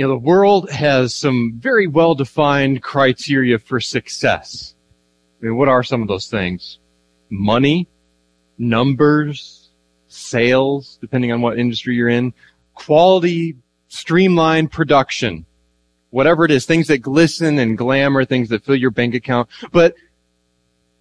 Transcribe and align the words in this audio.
You 0.00 0.06
know, 0.06 0.14
the 0.14 0.20
world 0.20 0.70
has 0.70 1.14
some 1.14 1.58
very 1.58 1.86
well 1.86 2.14
defined 2.14 2.82
criteria 2.82 3.58
for 3.58 3.80
success. 3.80 4.74
I 5.38 5.44
mean, 5.44 5.58
what 5.58 5.68
are 5.68 5.82
some 5.82 6.00
of 6.00 6.08
those 6.08 6.26
things? 6.26 6.78
Money, 7.28 7.86
numbers, 8.56 9.68
sales, 10.08 10.96
depending 11.02 11.32
on 11.32 11.42
what 11.42 11.58
industry 11.58 11.96
you're 11.96 12.08
in, 12.08 12.32
quality, 12.72 13.56
streamlined 13.88 14.72
production, 14.72 15.44
whatever 16.08 16.46
it 16.46 16.50
is, 16.50 16.64
things 16.64 16.86
that 16.86 17.02
glisten 17.02 17.58
and 17.58 17.76
glamour, 17.76 18.24
things 18.24 18.48
that 18.48 18.64
fill 18.64 18.76
your 18.76 18.90
bank 18.90 19.14
account. 19.14 19.50
But 19.70 19.96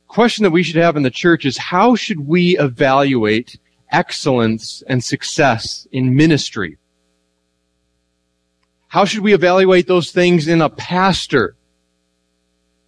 question 0.10 0.44
that 0.44 0.52
we 0.52 0.62
should 0.62 0.76
have 0.76 0.98
in 0.98 1.04
the 1.04 1.10
church 1.10 1.46
is 1.46 1.58
how 1.58 1.96
should 1.96 2.28
we 2.28 2.58
evaluate 2.58 3.60
excellence 3.94 4.84
and 4.88 5.02
success 5.02 5.88
in 5.90 6.18
ministry? 6.18 6.78
How 8.90 9.06
should 9.06 9.20
we 9.20 9.36
evaluate 9.36 9.86
those 9.86 10.12
things 10.12 10.48
in 10.48 10.64
a 10.64 10.70
pastor? 10.70 11.56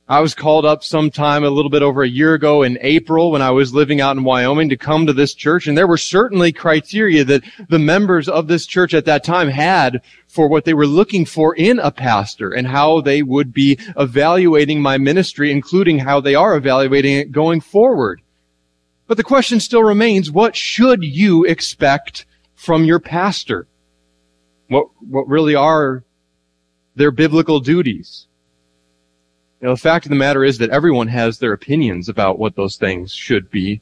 I 0.10 0.20
was 0.22 0.34
called 0.34 0.66
up 0.66 0.84
sometime 0.84 1.44
a 1.44 1.50
little 1.52 1.70
bit 1.70 1.84
over 1.84 2.02
a 2.02 2.10
year 2.10 2.34
ago 2.34 2.64
in 2.64 2.80
April 2.82 3.30
when 3.30 3.44
I 3.44 3.52
was 3.52 3.72
living 3.72 4.02
out 4.02 4.18
in 4.18 4.24
Wyoming 4.24 4.70
to 4.70 4.78
come 4.78 5.06
to 5.06 5.14
this 5.14 5.36
church. 5.36 5.68
And 5.68 5.78
there 5.78 5.86
were 5.86 6.00
certainly 6.00 6.52
criteria 6.52 7.24
that 7.26 7.44
the 7.70 7.78
members 7.78 8.28
of 8.28 8.48
this 8.48 8.66
church 8.66 8.96
at 8.96 9.06
that 9.06 9.24
time 9.24 9.48
had 9.48 10.02
for 10.26 10.48
what 10.48 10.66
they 10.66 10.74
were 10.74 10.88
looking 10.88 11.24
for 11.24 11.56
in 11.56 11.78
a 11.78 11.92
pastor 11.92 12.50
and 12.50 12.66
how 12.66 13.02
they 13.02 13.22
would 13.22 13.54
be 13.54 13.78
evaluating 13.96 14.82
my 14.82 14.98
ministry, 14.98 15.52
including 15.52 16.00
how 16.00 16.20
they 16.20 16.34
are 16.34 16.56
evaluating 16.56 17.16
it 17.16 17.32
going 17.32 17.62
forward. 17.62 18.24
But 19.06 19.18
the 19.18 19.24
question 19.24 19.60
still 19.60 19.84
remains, 19.84 20.32
what 20.32 20.56
should 20.56 21.04
you 21.04 21.46
expect 21.46 22.26
from 22.56 22.86
your 22.86 23.00
pastor? 23.00 23.68
What, 24.72 24.88
what 25.02 25.28
really 25.28 25.54
are 25.54 26.06
their 26.96 27.12
biblical 27.12 27.60
duties? 27.60 28.28
You 29.60 29.68
know, 29.68 29.74
the 29.74 29.82
fact 29.82 30.06
of 30.06 30.12
the 30.12 30.16
matter 30.16 30.46
is 30.46 30.60
that 30.60 30.70
everyone 30.70 31.10
has 31.10 31.40
their 31.40 31.52
opinions 31.52 32.08
about 32.08 32.40
what 32.40 32.56
those 32.56 32.78
things 32.78 33.14
should 33.14 33.52
be. 33.52 33.82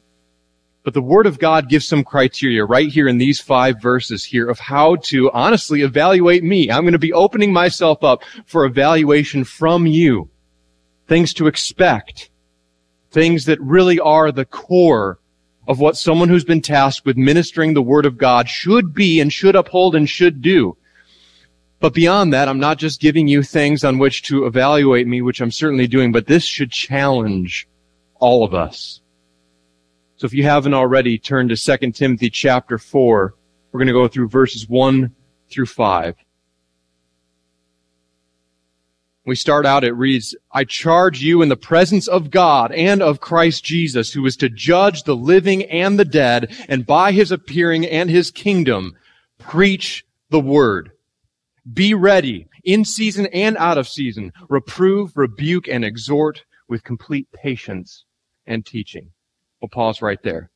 But 0.81 0.95
the 0.95 1.01
Word 1.03 1.27
of 1.27 1.37
God 1.37 1.69
gives 1.69 1.87
some 1.87 2.03
criteria 2.03 2.65
right 2.65 2.89
here 2.89 3.07
in 3.07 3.19
these 3.19 3.39
five 3.39 3.79
verses 3.79 4.25
here 4.25 4.49
of 4.49 4.57
how 4.57 4.95
to 4.95 5.29
honestly 5.29 5.83
evaluate 5.83 6.43
me. 6.43 6.71
I'm 6.71 6.81
going 6.81 6.93
to 6.93 6.97
be 6.97 7.13
opening 7.13 7.53
myself 7.53 8.03
up 8.03 8.23
for 8.47 8.65
evaluation 8.65 9.43
from 9.43 9.85
you. 9.85 10.31
Things 11.07 11.35
to 11.35 11.45
expect. 11.45 12.31
Things 13.11 13.45
that 13.45 13.61
really 13.61 13.99
are 13.99 14.31
the 14.31 14.45
core 14.45 15.19
of 15.67 15.79
what 15.79 15.97
someone 15.97 16.29
who's 16.29 16.43
been 16.43 16.63
tasked 16.63 17.05
with 17.05 17.15
ministering 17.15 17.75
the 17.75 17.81
Word 17.83 18.07
of 18.07 18.17
God 18.17 18.49
should 18.49 18.95
be 18.95 19.19
and 19.19 19.31
should 19.31 19.55
uphold 19.55 19.95
and 19.95 20.09
should 20.09 20.41
do. 20.41 20.75
But 21.79 21.93
beyond 21.93 22.33
that, 22.33 22.49
I'm 22.49 22.59
not 22.59 22.77
just 22.77 22.99
giving 22.99 23.27
you 23.27 23.41
things 23.41 23.83
on 23.83 23.99
which 23.99 24.23
to 24.23 24.45
evaluate 24.45 25.07
me, 25.07 25.21
which 25.21 25.39
I'm 25.39 25.51
certainly 25.51 25.87
doing, 25.87 26.11
but 26.11 26.27
this 26.27 26.43
should 26.43 26.71
challenge 26.71 27.67
all 28.15 28.43
of 28.43 28.53
us. 28.53 29.01
So 30.17 30.25
if 30.25 30.33
you 30.33 30.43
haven't 30.43 30.73
already, 30.73 31.17
turn 31.17 31.47
to 31.47 31.55
2 31.55 31.91
Timothy 31.91 32.29
chapter 32.29 32.77
4. 32.77 33.33
We're 33.71 33.77
going 33.77 33.87
to 33.87 33.93
go 33.93 34.09
through 34.09 34.27
verses 34.27 34.67
1 34.67 35.15
through 35.49 35.67
5. 35.67 36.15
We 39.25 39.35
start 39.35 39.65
out, 39.65 39.83
it 39.83 39.93
reads, 39.93 40.35
I 40.51 40.63
charge 40.65 41.21
you 41.21 41.41
in 41.41 41.49
the 41.49 41.55
presence 41.55 42.07
of 42.07 42.31
God 42.31 42.71
and 42.73 43.01
of 43.01 43.21
Christ 43.21 43.63
Jesus, 43.63 44.11
who 44.11 44.25
is 44.25 44.35
to 44.37 44.49
judge 44.49 45.03
the 45.03 45.15
living 45.15 45.63
and 45.65 45.97
the 45.97 46.05
dead, 46.05 46.51
and 46.67 46.85
by 46.85 47.11
his 47.11 47.31
appearing 47.31 47.85
and 47.85 48.09
his 48.09 48.31
kingdom, 48.31 48.97
preach 49.37 50.03
the 50.31 50.39
word. 50.39 50.91
Be 51.73 51.93
ready 51.93 52.47
in 52.63 52.85
season 52.85 53.27
and 53.27 53.57
out 53.57 53.77
of 53.77 53.87
season. 53.87 54.31
Reprove, 54.49 55.15
rebuke, 55.15 55.67
and 55.67 55.83
exhort 55.83 56.43
with 56.67 56.83
complete 56.83 57.27
patience 57.31 58.05
and 58.45 58.65
teaching. 58.65 59.11
We'll 59.61 59.69
pause 59.69 60.01
right 60.01 60.21
there. 60.23 60.49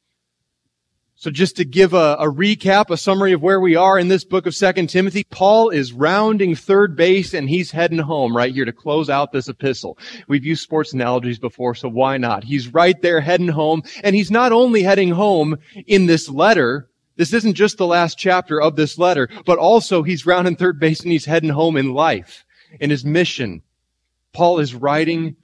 So 1.15 1.29
just 1.29 1.55
to 1.57 1.65
give 1.65 1.93
a, 1.93 2.17
a, 2.19 2.27
recap, 2.27 2.89
a 2.89 2.97
summary 2.97 3.33
of 3.33 3.41
where 3.41 3.59
we 3.59 3.75
are 3.75 3.99
in 3.99 4.07
this 4.07 4.25
book 4.25 4.47
of 4.47 4.55
Second 4.55 4.87
Timothy, 4.87 5.23
Paul 5.23 5.69
is 5.69 5.93
rounding 5.93 6.55
third 6.55 6.95
base 6.97 7.33
and 7.35 7.47
he's 7.47 7.71
heading 7.71 7.99
home 7.99 8.35
right 8.35 8.53
here 8.53 8.65
to 8.65 8.73
close 8.73 9.09
out 9.09 9.31
this 9.31 9.47
epistle. 9.47 9.97
We've 10.27 10.43
used 10.43 10.63
sports 10.63 10.91
analogies 10.91 11.37
before, 11.37 11.75
so 11.75 11.87
why 11.87 12.17
not? 12.17 12.43
He's 12.43 12.73
right 12.73 12.99
there 13.01 13.21
heading 13.21 13.47
home 13.47 13.83
and 14.03 14.15
he's 14.15 14.31
not 14.31 14.51
only 14.51 14.81
heading 14.81 15.11
home 15.11 15.59
in 15.85 16.07
this 16.07 16.29
letter, 16.29 16.89
this 17.15 17.33
isn't 17.33 17.53
just 17.53 17.77
the 17.77 17.87
last 17.87 18.17
chapter 18.17 18.61
of 18.61 18.75
this 18.75 18.97
letter, 18.97 19.29
but 19.45 19.59
also 19.59 20.03
he's 20.03 20.25
rounding 20.25 20.55
third 20.55 20.79
base 20.79 21.01
and 21.01 21.11
he's 21.11 21.25
heading 21.25 21.49
home 21.49 21.77
in 21.77 21.93
life, 21.93 22.45
in 22.79 22.89
his 22.89 23.05
mission. 23.05 23.61
Paul 24.33 24.59
is 24.59 24.73
writing 24.73 25.35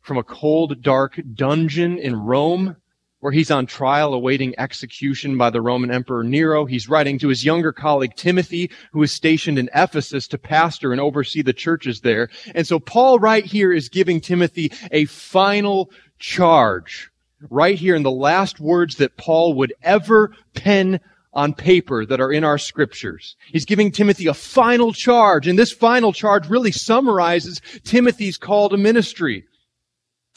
from 0.00 0.16
a 0.16 0.24
cold, 0.24 0.82
dark 0.82 1.20
dungeon 1.34 1.98
in 1.98 2.16
Rome 2.16 2.76
where 3.20 3.32
he's 3.32 3.50
on 3.50 3.66
trial 3.66 4.14
awaiting 4.14 4.54
execution 4.58 5.36
by 5.36 5.50
the 5.50 5.60
Roman 5.60 5.90
Emperor 5.90 6.22
Nero. 6.22 6.64
He's 6.64 6.88
writing 6.88 7.18
to 7.18 7.28
his 7.28 7.44
younger 7.44 7.72
colleague 7.72 8.14
Timothy, 8.14 8.70
who 8.92 9.02
is 9.02 9.12
stationed 9.12 9.58
in 9.58 9.70
Ephesus 9.74 10.28
to 10.28 10.38
pastor 10.38 10.92
and 10.92 11.00
oversee 11.00 11.42
the 11.42 11.52
churches 11.52 12.00
there. 12.00 12.28
And 12.54 12.66
so 12.66 12.78
Paul 12.78 13.18
right 13.18 13.44
here 13.44 13.72
is 13.72 13.88
giving 13.88 14.20
Timothy 14.20 14.72
a 14.92 15.06
final 15.06 15.90
charge. 16.18 17.10
Right 17.50 17.78
here 17.78 17.94
in 17.94 18.02
the 18.02 18.10
last 18.10 18.58
words 18.58 18.96
that 18.96 19.16
Paul 19.16 19.54
would 19.54 19.72
ever 19.82 20.32
pen 20.54 21.00
on 21.32 21.54
paper 21.54 22.06
that 22.06 22.20
are 22.20 22.32
in 22.32 22.44
our 22.44 22.58
scriptures. 22.58 23.36
He's 23.46 23.64
giving 23.64 23.90
Timothy 23.90 24.26
a 24.26 24.34
final 24.34 24.92
charge, 24.92 25.46
and 25.46 25.58
this 25.58 25.72
final 25.72 26.12
charge 26.12 26.48
really 26.48 26.72
summarizes 26.72 27.60
Timothy's 27.84 28.38
call 28.38 28.68
to 28.70 28.76
ministry. 28.76 29.44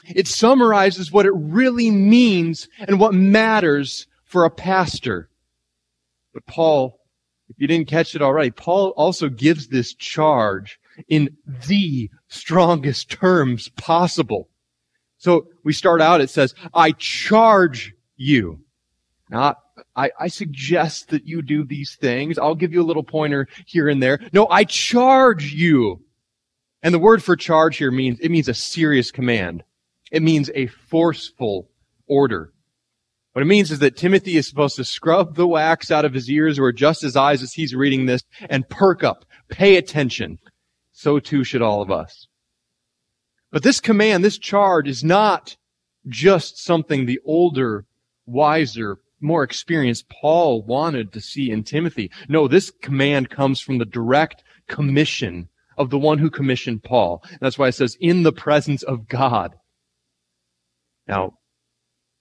It 0.05 0.27
summarizes 0.27 1.11
what 1.11 1.25
it 1.25 1.33
really 1.33 1.91
means 1.91 2.67
and 2.79 2.99
what 2.99 3.13
matters 3.13 4.07
for 4.25 4.45
a 4.45 4.49
pastor. 4.49 5.29
But 6.33 6.45
Paul, 6.45 6.99
if 7.49 7.55
you 7.59 7.67
didn't 7.67 7.87
catch 7.87 8.15
it 8.15 8.21
already, 8.21 8.51
Paul 8.51 8.89
also 8.97 9.29
gives 9.29 9.67
this 9.67 9.93
charge 9.93 10.79
in 11.07 11.35
the 11.67 12.09
strongest 12.27 13.09
terms 13.09 13.69
possible. 13.69 14.49
So 15.17 15.47
we 15.63 15.73
start 15.73 16.01
out, 16.01 16.21
it 16.21 16.29
says, 16.29 16.55
I 16.73 16.93
charge 16.93 17.93
you. 18.15 18.59
Not 19.29 19.57
I, 19.95 20.11
I 20.19 20.27
suggest 20.27 21.09
that 21.09 21.27
you 21.27 21.41
do 21.41 21.63
these 21.63 21.95
things. 21.95 22.37
I'll 22.37 22.55
give 22.55 22.73
you 22.73 22.81
a 22.81 22.85
little 22.85 23.03
pointer 23.03 23.47
here 23.65 23.89
and 23.89 24.01
there. 24.01 24.19
No, 24.31 24.47
I 24.49 24.63
charge 24.63 25.53
you. 25.53 26.01
And 26.81 26.93
the 26.93 26.99
word 26.99 27.23
for 27.23 27.35
charge 27.35 27.77
here 27.77 27.91
means, 27.91 28.19
it 28.19 28.31
means 28.31 28.47
a 28.47 28.53
serious 28.53 29.11
command. 29.11 29.63
It 30.11 30.23
means 30.23 30.49
a 30.55 30.67
forceful 30.67 31.69
order. 32.07 32.53
What 33.33 33.41
it 33.41 33.45
means 33.45 33.71
is 33.71 33.79
that 33.79 33.95
Timothy 33.95 34.35
is 34.35 34.47
supposed 34.47 34.75
to 34.75 34.83
scrub 34.83 35.35
the 35.35 35.47
wax 35.47 35.89
out 35.89 36.03
of 36.03 36.13
his 36.13 36.29
ears 36.29 36.59
or 36.59 36.67
adjust 36.67 37.01
his 37.01 37.15
eyes 37.15 37.41
as 37.41 37.53
he's 37.53 37.73
reading 37.73 38.05
this 38.05 38.23
and 38.49 38.67
perk 38.67 39.03
up, 39.03 39.25
pay 39.49 39.77
attention. 39.77 40.37
So 40.91 41.19
too 41.19 41.43
should 41.43 41.61
all 41.61 41.81
of 41.81 41.91
us. 41.91 42.27
But 43.51 43.63
this 43.63 43.79
command, 43.79 44.23
this 44.23 44.37
charge 44.37 44.87
is 44.87 45.03
not 45.03 45.55
just 46.07 46.63
something 46.63 47.05
the 47.05 47.19
older, 47.25 47.85
wiser 48.25 48.97
more 49.21 49.43
experienced 49.43 50.09
Paul 50.09 50.63
wanted 50.63 51.13
to 51.13 51.21
see 51.21 51.51
in 51.51 51.63
Timothy. 51.63 52.11
No, 52.27 52.47
this 52.47 52.71
command 52.81 53.29
comes 53.29 53.61
from 53.61 53.77
the 53.77 53.85
direct 53.85 54.43
commission 54.67 55.49
of 55.77 55.89
the 55.89 55.99
one 55.99 56.17
who 56.17 56.29
commissioned 56.29 56.83
Paul. 56.83 57.23
That's 57.39 57.57
why 57.57 57.67
it 57.69 57.73
says, 57.73 57.97
in 57.99 58.23
the 58.23 58.31
presence 58.31 58.83
of 58.83 59.07
God. 59.07 59.55
Now, 61.07 61.37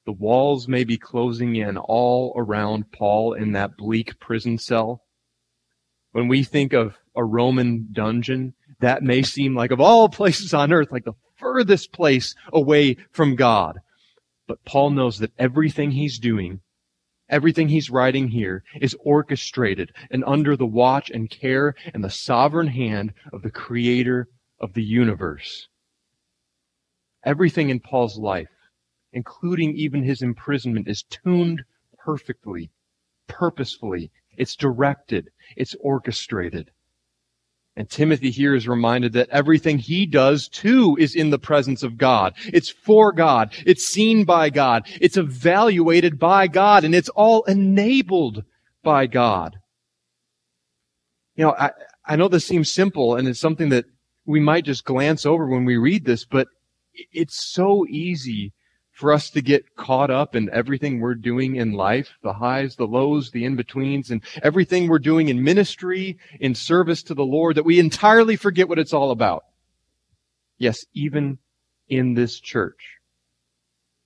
the 0.07 0.13
walls 0.13 0.67
may 0.67 0.85
be 0.85 0.97
closing 0.97 1.57
in 1.57 1.77
all 1.77 2.33
around 2.37 2.91
Paul 2.93 3.35
in 3.35 3.53
that 3.53 3.77
bleak 3.77 4.19
prison 4.19 4.59
cell. 4.59 5.03
When 6.13 6.27
we 6.27 6.43
think 6.43 6.73
of 6.73 6.97
a 7.15 7.25
Roman 7.25 7.89
dungeon, 7.93 8.55
that 8.81 9.03
may 9.03 9.23
seem 9.23 9.55
like 9.55 9.71
of 9.71 9.81
all 9.81 10.09
places 10.09 10.55
on 10.55 10.73
earth, 10.73 10.91
like 10.91 11.05
the 11.05 11.13
furthest 11.37 11.93
place 11.93 12.35
away 12.53 12.97
from 13.13 13.37
God. 13.37 13.79
But 14.49 14.65
Paul 14.65 14.91
knows 14.91 15.19
that 15.19 15.33
everything 15.39 15.93
he's 15.93 16.19
doing 16.19 16.61
Everything 17.31 17.69
he's 17.69 17.91
writing 17.91 18.29
here 18.29 18.65
is 18.81 18.97
orchestrated 19.01 19.93
and 20.11 20.25
under 20.27 20.57
the 20.57 20.67
watch 20.67 21.11
and 21.11 21.31
care 21.31 21.75
and 21.95 22.03
the 22.03 22.11
sovereign 22.11 22.67
hand 22.67 23.15
of 23.33 23.43
the 23.43 23.51
creator 23.51 24.29
of 24.59 24.75
the 24.75 24.83
universe. 24.83 25.69
Everything 27.25 27.71
in 27.71 27.79
Paul's 27.79 28.19
life, 28.19 28.51
including 29.13 29.77
even 29.77 30.03
his 30.03 30.23
imprisonment, 30.23 30.89
is 30.89 31.05
tuned 31.05 31.63
perfectly, 31.99 32.71
purposefully. 33.29 34.11
It's 34.37 34.57
directed. 34.57 35.31
It's 35.57 35.77
orchestrated. 35.81 36.71
And 37.77 37.89
Timothy 37.89 38.31
here 38.31 38.55
is 38.55 38.69
reminded 38.69 39.13
that 39.13 39.31
everything 39.31 39.79
he 39.79 40.05
does 40.05 40.49
too 40.49 40.97
is 40.99 41.15
in 41.15 41.31
the 41.31 41.39
presence 41.39 41.83
of 41.83 41.97
God. 41.97 42.35
It's 42.47 42.69
for 42.69 43.13
God. 43.13 43.55
It's 43.65 43.87
seen 43.87 44.25
by 44.25 44.51
God. 44.51 44.87
It's 45.01 45.17
evaluated 45.17 46.19
by 46.19 46.49
God 46.49 46.85
and 46.85 46.95
it's 46.95 47.09
all 47.11 47.45
enabled 47.45 48.45
by 48.83 49.07
God. 49.07 49.59
You 51.37 51.45
know, 51.45 51.53
I, 51.53 51.71
I 52.05 52.17
know 52.17 52.29
this 52.29 52.45
seems 52.45 52.71
simple 52.71 53.17
and 53.17 53.29
it's 53.29 53.41
something 53.41 53.69
that 53.71 53.87
we 54.27 54.41
might 54.41 54.65
just 54.65 54.85
glance 54.85 55.25
over 55.25 55.47
when 55.47 55.65
we 55.65 55.77
read 55.77 56.05
this, 56.05 56.25
but 56.25 56.49
it's 57.13 57.43
so 57.43 57.87
easy 57.89 58.53
for 59.01 59.15
us 59.15 59.31
to 59.31 59.41
get 59.41 59.77
caught 59.77 60.11
up 60.11 60.37
in 60.37 60.51
everything 60.51 61.01
we're 61.01 61.15
doing 61.15 61.57
in 61.57 61.73
life, 61.73 62.19
the 62.23 62.35
highs, 62.35 62.77
the 62.77 62.87
lows, 62.87 63.31
the 63.31 63.47
in-betweens, 63.47 64.11
and 64.11 64.23
everything 64.43 64.87
we're 64.89 64.99
doing 64.99 65.31
in 65.31 65.43
ministry, 65.43 66.19
in 66.39 66.55
service 66.55 67.03
to 67.03 67.15
the 67.15 67.25
Lord, 67.25 67.57
that 67.57 67.65
we 67.65 67.79
entirely 67.79 68.37
forget 68.37 68.69
what 68.69 68.79
it's 68.79 68.93
all 68.93 69.11
about. 69.11 69.45
Yes, 70.59 70.85
even 70.93 71.39
in 71.89 72.13
this 72.13 72.39
church. 72.39 72.99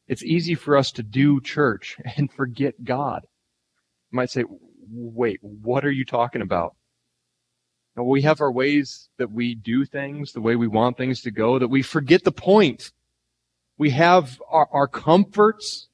It's 0.07 0.23
easy 0.23 0.55
for 0.55 0.77
us 0.77 0.93
to 0.93 1.03
do 1.03 1.41
church 1.41 1.99
and 2.17 2.33
forget 2.33 2.85
God. 2.85 3.23
You 4.13 4.17
might 4.17 4.31
say, 4.31 4.45
wait, 4.89 5.41
what 5.43 5.85
are 5.85 5.91
you 5.91 6.05
talking 6.05 6.41
about? 6.41 6.77
Now, 7.97 8.05
we 8.05 8.23
have 8.23 8.41
our 8.41 8.53
ways 8.53 9.09
that 9.19 9.33
we 9.33 9.57
do 9.57 9.85
things, 9.85 10.33
the 10.33 10.41
way 10.41 10.55
we 10.55 10.69
want 10.69 10.97
things 10.97 11.21
to 11.23 11.33
go, 11.33 11.59
that 11.59 11.67
we 11.67 11.83
forget 11.83 12.23
the 12.23 12.31
point 12.31 12.93
we 13.79 13.91
have 13.91 14.41
our, 14.49 14.69
our 14.73 14.89
comforts 14.89 15.89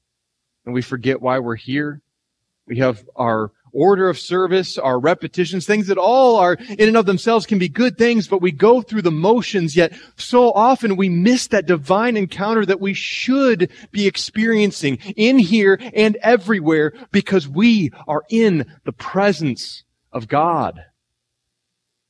and 0.65 0.73
we 0.73 0.81
forget 0.81 1.21
why 1.21 1.39
we're 1.39 1.55
here. 1.55 2.01
We 2.67 2.77
have 2.77 3.03
our 3.15 3.51
order 3.73 4.09
of 4.09 4.19
service, 4.19 4.77
our 4.77 4.99
repetitions, 4.99 5.65
things 5.65 5.87
that 5.87 5.97
all 5.97 6.37
are 6.37 6.53
in 6.53 6.87
and 6.87 6.97
of 6.97 7.05
themselves 7.05 7.45
can 7.45 7.57
be 7.57 7.69
good 7.69 7.97
things, 7.97 8.27
but 8.27 8.41
we 8.41 8.51
go 8.51 8.81
through 8.81 9.01
the 9.01 9.11
motions, 9.11 9.75
yet 9.75 9.93
so 10.17 10.51
often 10.51 10.97
we 10.97 11.09
miss 11.09 11.47
that 11.47 11.65
divine 11.65 12.17
encounter 12.17 12.65
that 12.65 12.81
we 12.81 12.93
should 12.93 13.71
be 13.91 14.07
experiencing 14.07 14.97
in 15.15 15.39
here 15.39 15.79
and 15.93 16.17
everywhere 16.17 16.93
because 17.11 17.47
we 17.47 17.91
are 18.07 18.23
in 18.29 18.65
the 18.83 18.93
presence 18.93 19.83
of 20.11 20.27
God. 20.27 20.83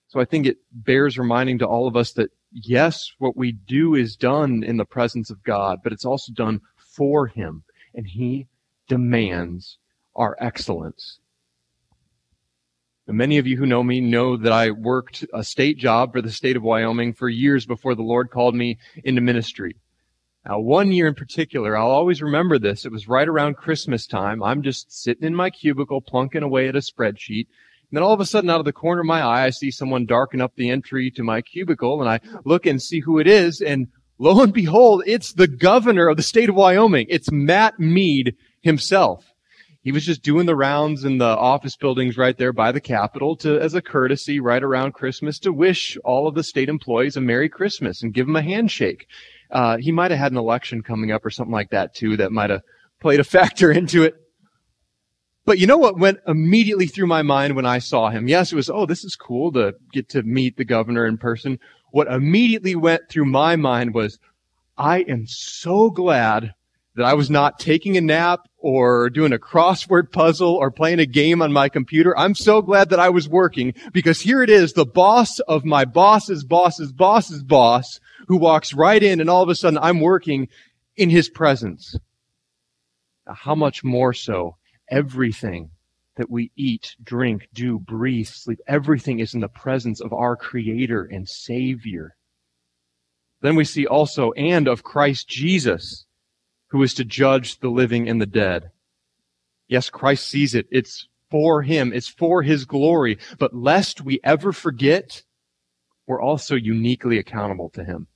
So 0.08 0.20
I 0.20 0.26
think 0.26 0.46
it 0.46 0.58
bears 0.72 1.18
reminding 1.18 1.60
to 1.60 1.66
all 1.66 1.88
of 1.88 1.96
us 1.96 2.14
that 2.14 2.32
yes, 2.52 3.12
what 3.18 3.38
we 3.38 3.52
do 3.52 3.96
is 3.96 4.16
done 4.16 4.64
in 4.64 4.78
the 4.78 4.86
presence 4.86 5.30
of 5.30 5.44
God, 5.44 5.80
but 5.84 5.94
it's 5.94 6.06
also 6.06 6.32
done 6.34 6.62
for 6.78 7.28
Him. 7.28 7.64
And 7.94 8.08
He 8.08 8.48
demands 8.88 9.78
our 10.16 10.36
excellence. 10.40 11.20
many 13.08 13.38
of 13.38 13.46
you 13.46 13.58
who 13.58 13.66
know 13.66 13.84
me 13.84 14.00
know 14.00 14.38
that 14.38 14.54
I 14.54 14.72
worked 14.72 15.26
a 15.34 15.44
state 15.44 15.78
job 15.78 16.14
for 16.14 16.22
the 16.22 16.32
state 16.32 16.56
of 16.56 16.64
Wyoming 16.64 17.14
for 17.14 17.28
years 17.28 17.66
before 17.66 17.94
the 17.94 18.02
Lord 18.04 18.32
called 18.32 18.56
me 18.56 18.78
into 19.04 19.20
ministry. 19.20 19.76
Now, 20.46 20.60
one 20.60 20.92
year 20.92 21.08
in 21.08 21.14
particular, 21.14 21.78
I'll 21.78 21.92
always 21.92 22.22
remember 22.22 22.58
this. 22.58 22.86
It 22.86 22.92
was 22.92 23.08
right 23.08 23.28
around 23.28 23.58
Christmas 23.58 24.08
time. 24.08 24.42
I'm 24.42 24.64
just 24.64 24.92
sitting 24.92 25.26
in 25.26 25.36
my 25.36 25.50
cubicle, 25.50 26.02
plunking 26.02 26.42
away 26.42 26.68
at 26.68 26.76
a 26.76 26.80
spreadsheet, 26.80 27.48
then 27.92 28.04
all 28.04 28.14
of 28.14 28.20
a 28.20 28.26
sudden, 28.26 28.50
out 28.50 28.60
of 28.60 28.66
the 28.66 28.74
corner 28.74 29.02
of 29.02 29.08
my 29.08 29.22
eye, 29.22 29.46
I 29.46 29.50
see 29.50 29.72
someone 29.72 30.06
darken 30.06 30.42
up 30.42 30.56
the 30.56 30.70
entry 30.70 31.12
to 31.12 31.24
my 31.24 31.42
cubicle, 31.42 32.02
and 32.02 32.10
I 32.10 32.20
look 32.46 32.66
and 32.66 32.82
see 32.82 33.00
who 33.00 33.20
it 33.20 33.28
is, 33.28 33.62
and 33.62 33.88
lo 34.18 34.42
and 34.42 34.54
behold, 34.54 35.04
it's 35.06 35.34
the 35.34 35.48
governor 35.48 36.08
of 36.08 36.18
the 36.18 36.24
state 36.24 36.50
of 36.50 36.56
Wyoming. 36.56 37.08
It's 37.10 37.32
Matt 37.32 37.80
Mead 37.80 38.36
himself. 38.62 39.26
He 39.84 39.92
was 39.92 40.06
just 40.06 40.22
doing 40.22 40.46
the 40.46 40.56
rounds 40.56 41.04
in 41.06 41.18
the 41.18 41.26
office 41.26 41.76
buildings 41.76 42.16
right 42.16 42.38
there 42.38 42.54
by 42.54 42.72
the 42.72 42.80
Capitol 42.80 43.36
to, 43.38 43.60
as 43.60 43.74
a 43.74 43.82
courtesy 43.82 44.40
right 44.40 44.62
around 44.62 44.94
Christmas 44.94 45.40
to 45.40 45.52
wish 45.52 45.98
all 46.06 46.28
of 46.28 46.36
the 46.36 46.44
state 46.44 46.70
employees 46.70 47.18
a 47.18 47.22
Merry 47.22 47.50
Christmas 47.50 48.04
and 48.04 48.14
give 48.14 48.28
them 48.28 48.36
a 48.36 48.44
handshake. 48.44 49.08
Uh, 49.50 49.78
he 49.78 49.92
might 49.92 50.12
have 50.12 50.20
had 50.20 50.32
an 50.32 50.38
election 50.38 50.84
coming 50.84 51.12
up 51.12 51.26
or 51.26 51.32
something 51.32 51.52
like 51.52 51.72
that 51.72 51.96
too 51.96 52.16
that 52.18 52.32
might 52.32 52.52
have 52.52 52.62
played 53.00 53.20
a 53.20 53.24
factor 53.26 53.72
into 53.72 54.04
it. 54.04 54.16
But 55.44 55.58
you 55.58 55.66
know 55.66 55.78
what 55.78 55.98
went 55.98 56.20
immediately 56.28 56.86
through 56.86 57.08
my 57.08 57.24
mind 57.24 57.56
when 57.56 57.66
I 57.66 57.80
saw 57.80 58.10
him? 58.10 58.28
Yes, 58.28 58.52
it 58.52 58.56
was, 58.56 58.70
oh, 58.70 58.86
this 58.86 59.04
is 59.04 59.16
cool 59.16 59.52
to 59.54 59.74
get 59.92 60.10
to 60.10 60.22
meet 60.22 60.58
the 60.58 60.66
governor 60.66 61.06
in 61.06 61.18
person. 61.18 61.60
What 61.92 62.08
immediately 62.08 62.76
went 62.76 63.10
through 63.10 63.26
my 63.26 63.56
mind 63.56 63.94
was, 63.94 64.20
I 64.78 65.00
am 65.00 65.26
so 65.28 65.90
glad 65.90 66.54
that 66.96 67.06
I 67.06 67.14
was 67.14 67.30
not 67.30 67.60
taking 67.60 67.98
a 67.98 68.02
nap 68.02 68.42
or 68.58 69.10
doing 69.10 69.34
a 69.34 69.40
crossword 69.40 70.12
puzzle 70.12 70.56
or 70.56 70.70
playing 70.70 71.00
a 71.00 71.06
game 71.06 71.42
on 71.42 71.52
my 71.52 71.70
computer. 71.70 72.18
I'm 72.18 72.36
so 72.36 72.62
glad 72.62 72.90
that 72.90 73.00
I 73.00 73.10
was 73.10 73.28
working 73.28 73.74
because 73.94 74.22
here 74.22 74.44
it 74.44 74.50
is, 74.50 74.74
the 74.74 74.86
boss 74.86 75.40
of 75.40 75.66
my 75.66 75.86
boss's 75.86 76.44
boss's 76.44 76.92
boss's 76.92 77.44
boss 77.44 78.00
who 78.28 78.38
walks 78.38 78.74
right 78.74 79.02
in 79.02 79.20
and 79.20 79.30
all 79.30 79.42
of 79.42 79.50
a 79.50 79.56
sudden 79.56 79.80
I'm 79.82 80.02
working 80.02 80.50
in 80.98 81.10
his 81.10 81.30
presence. 81.30 81.96
How 83.26 83.56
much 83.56 83.84
more 83.84 84.14
so 84.14 84.58
everything 84.92 85.72
that 86.18 86.30
we 86.30 86.52
eat, 86.56 86.96
drink, 87.02 87.48
do, 87.54 87.80
breathe, 87.80 88.28
sleep, 88.28 88.60
everything 88.68 89.20
is 89.20 89.34
in 89.34 89.40
the 89.40 89.48
presence 89.48 90.02
of 90.02 90.14
our 90.14 90.36
Creator 90.36 91.06
and 91.06 91.28
Savior. 91.28 92.16
Then 93.42 93.56
we 93.56 93.66
see 93.66 93.88
also, 93.88 94.32
and 94.34 94.68
of 94.68 94.84
Christ 94.84 95.28
Jesus, 95.28 96.06
who 96.68 96.84
is 96.84 96.94
to 96.96 97.06
judge 97.06 97.60
the 97.60 97.70
living 97.70 98.08
and 98.08 98.22
the 98.22 98.28
dead. 98.28 98.72
Yes, 99.68 99.90
Christ 99.90 100.28
sees 100.28 100.54
it. 100.54 100.68
It's 100.70 101.08
for 101.32 101.62
Him. 101.62 101.94
It's 101.94 102.08
for 102.08 102.44
His 102.44 102.66
glory. 102.66 103.18
But 103.40 103.56
lest 103.56 104.02
we 104.02 104.20
ever 104.24 104.52
forget, 104.52 105.24
we're 106.06 106.22
also 106.22 106.56
uniquely 106.56 107.18
accountable 107.18 107.70
to 107.70 107.84
Him. 107.84 108.08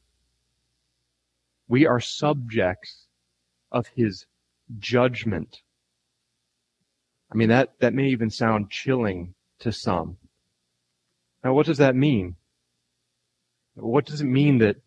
We 1.67 1.87
are 1.87 1.99
subjects 1.99 3.07
of 3.71 3.87
His 3.87 4.25
judgment. 4.77 5.61
I 7.35 7.37
mean, 7.37 7.49
that, 7.49 7.73
that 7.81 7.93
may 7.93 8.07
even 8.07 8.29
sound 8.29 8.71
chilling 8.71 9.35
to 9.59 9.73
some. 9.73 10.15
Now, 11.43 11.53
what 11.53 11.65
does 11.65 11.79
that 11.79 11.93
mean? 11.93 12.37
What 13.73 14.05
does 14.05 14.21
it 14.21 14.25
mean 14.25 14.59
that 14.59 14.77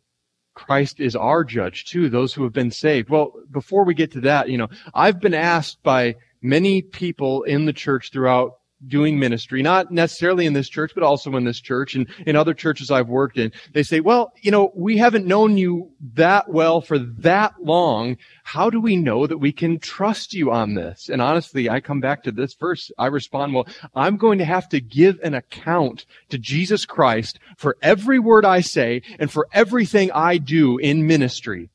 Christ 0.55 0.99
is 0.99 1.15
our 1.15 1.45
judge 1.45 1.85
too, 1.85 2.09
those 2.09 2.33
who 2.33 2.45
have 2.45 2.55
been 2.55 2.71
saved? 2.71 3.11
Well, 3.11 3.35
before 3.51 3.85
we 3.85 3.93
get 3.93 4.13
to 4.13 4.23
that, 4.23 4.49
you 4.49 4.57
know, 4.57 4.69
I've 4.95 5.21
been 5.21 5.35
asked 5.35 5.83
by 5.83 6.17
many 6.41 6.81
people 6.81 7.43
in 7.43 7.67
the 7.67 7.75
church 7.75 8.13
throughout 8.13 8.58
doing 8.87 9.19
ministry, 9.19 9.61
not 9.61 9.91
necessarily 9.91 10.47
in 10.47 10.53
this 10.53 10.69
church, 10.69 10.93
but 10.95 11.03
also 11.03 11.35
in 11.37 11.45
this 11.45 11.61
church 11.61 11.95
and 11.95 12.09
in 12.27 12.37
other 12.37 12.55
churches 12.55 12.91
I've 12.91 13.09
worked 13.09 13.37
in. 13.37 13.53
They 13.73 13.83
say, 13.83 14.01
well, 14.01 14.33
you 14.41 14.51
know, 14.51 14.71
we 14.75 14.97
haven't 14.97 15.27
known 15.27 15.59
you 15.59 15.91
that 16.15 16.49
well 16.49 16.81
for 16.81 16.99
that 16.99 17.55
long. 17.61 18.17
How 18.45 18.71
do 18.71 18.81
we 18.81 18.97
know 18.97 19.27
that 19.27 19.39
we 19.39 19.53
can 19.53 19.79
trust 19.81 20.33
you 20.33 20.53
on 20.53 20.75
this? 20.75 21.09
And 21.09 21.21
honestly, 21.21 21.69
I 21.69 21.81
come 21.81 22.01
back 22.01 22.23
to 22.23 22.33
this 22.33 22.55
verse. 22.55 22.91
I 22.99 23.07
respond, 23.07 23.55
well, 23.55 23.67
I'm 23.95 24.17
going 24.17 24.39
to 24.39 24.45
have 24.45 24.69
to 24.69 24.81
give 24.81 25.19
an 25.23 25.35
account 25.35 26.07
to 26.29 26.39
Jesus 26.39 26.87
Christ 26.87 27.41
for 27.57 27.77
every 27.83 28.19
word 28.19 28.45
I 28.45 28.61
say 28.61 29.03
and 29.19 29.31
for 29.31 29.49
everything 29.53 30.13
I 30.13 30.39
do 30.39 30.79
in 30.79 31.07
ministry 31.07 31.71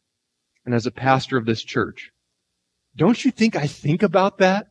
and 0.66 0.74
as 0.74 0.86
a 0.86 0.92
pastor 0.92 1.38
of 1.38 1.46
this 1.46 1.64
church. 1.64 2.12
Don't 2.96 3.26
you 3.26 3.32
think 3.32 3.56
I 3.56 3.68
think 3.68 4.04
about 4.04 4.38
that? 4.38 4.68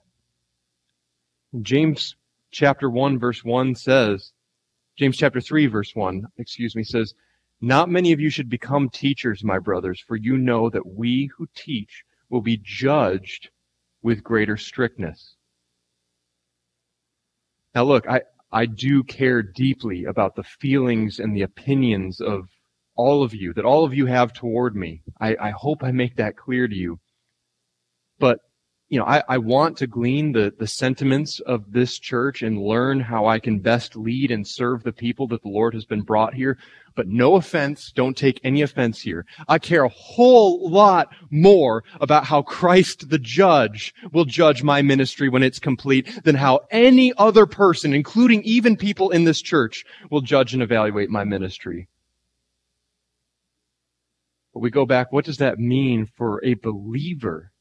James 1.61 2.17
chapter 2.53 2.89
1 2.89 3.19
verse 3.19 3.43
1 3.43 3.75
says, 3.75 4.33
James 4.97 5.17
chapter 5.17 5.41
3 5.41 5.67
verse 5.67 5.97
1, 5.97 6.25
excuse 6.39 6.77
me, 6.77 6.85
says, 6.85 7.15
Not 7.61 7.91
many 7.91 8.13
of 8.13 8.21
you 8.21 8.31
should 8.31 8.49
become 8.49 8.89
teachers, 8.89 9.43
my 9.43 9.59
brothers, 9.59 10.01
for 10.01 10.17
you 10.17 10.37
know 10.37 10.71
that 10.71 10.87
we 10.87 11.31
who 11.37 11.49
teach 11.55 12.05
will 12.29 12.43
be 12.43 12.61
judged 12.63 13.51
with 14.03 14.23
greater 14.23 14.57
strictness. 14.57 15.37
Now 17.75 17.85
look, 17.85 18.07
I, 18.07 18.23
I 18.53 18.67
do 18.67 19.03
care 19.03 19.43
deeply 19.43 20.05
about 20.05 20.37
the 20.37 20.45
feelings 20.45 21.19
and 21.19 21.35
the 21.35 21.43
opinions 21.43 22.21
of 22.21 22.49
all 22.95 23.23
of 23.23 23.35
you, 23.35 23.55
that 23.55 23.65
all 23.65 23.85
of 23.85 23.95
you 23.95 24.05
have 24.07 24.35
toward 24.35 24.77
me. 24.77 25.03
I, 25.21 25.37
I 25.41 25.51
hope 25.51 25.83
I 25.83 25.91
make 25.93 26.17
that 26.17 26.37
clear 26.37 26.69
to 26.69 26.75
you. 26.75 27.01
But 28.19 28.41
you 28.93 28.99
know, 28.99 29.07
I, 29.07 29.23
I 29.27 29.39
want 29.39 29.79
to 29.79 29.87
glean 29.87 30.33
the, 30.33 30.53
the 30.59 30.67
sentiments 30.67 31.41
of 31.41 31.73
this 31.73 31.99
church 31.99 32.43
and 32.43 32.61
learn 32.61 33.01
how 33.01 33.25
I 33.25 33.39
can 33.39 33.59
best 33.59 33.97
lead 33.97 34.31
and 34.31 34.47
serve 34.47 34.83
the 34.83 34.93
people 34.93 35.27
that 35.29 35.41
the 35.41 35.49
Lord 35.49 35.73
has 35.73 35.87
been 35.87 36.03
brought 36.03 36.35
here. 36.35 36.59
But 36.95 37.09
no 37.09 37.37
offense, 37.37 37.91
don't 37.91 38.15
take 38.15 38.39
any 38.45 38.61
offense 38.61 39.01
here. 39.01 39.25
I 39.49 39.59
care 39.59 39.85
a 39.85 39.89
whole 39.89 40.69
lot 40.69 41.09
more 41.31 41.85
about 42.03 42.27
how 42.27 42.43
Christ 42.43 43.09
the 43.09 43.19
judge 43.19 43.95
will 44.13 44.27
judge 44.27 44.63
my 44.63 44.83
ministry 44.83 45.31
when 45.31 45.43
it's 45.43 45.59
complete 45.59 46.23
than 46.25 46.35
how 46.35 46.61
any 46.71 47.15
other 47.17 47.47
person, 47.47 47.95
including 47.95 48.43
even 48.43 48.77
people 48.77 49.09
in 49.09 49.25
this 49.25 49.41
church, 49.41 49.87
will 50.11 50.21
judge 50.21 50.53
and 50.53 50.63
evaluate 50.63 51.09
my 51.09 51.25
ministry. 51.25 51.89
But 54.53 54.61
we 54.61 54.69
go 54.69 54.85
back, 54.85 55.13
what 55.13 55.25
does 55.25 55.39
that 55.39 55.59
mean 55.59 56.11
for 56.15 56.45
a 56.45 56.53
believer? 56.53 57.52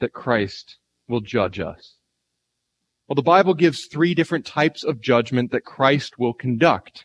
That 0.00 0.12
Christ 0.12 0.78
will 1.08 1.20
judge 1.20 1.60
us? 1.60 1.94
Well, 3.06 3.14
the 3.14 3.22
Bible 3.22 3.54
gives 3.54 3.86
three 3.86 4.14
different 4.14 4.46
types 4.46 4.82
of 4.82 5.00
judgment 5.00 5.50
that 5.50 5.64
Christ 5.64 6.18
will 6.18 6.32
conduct. 6.32 7.04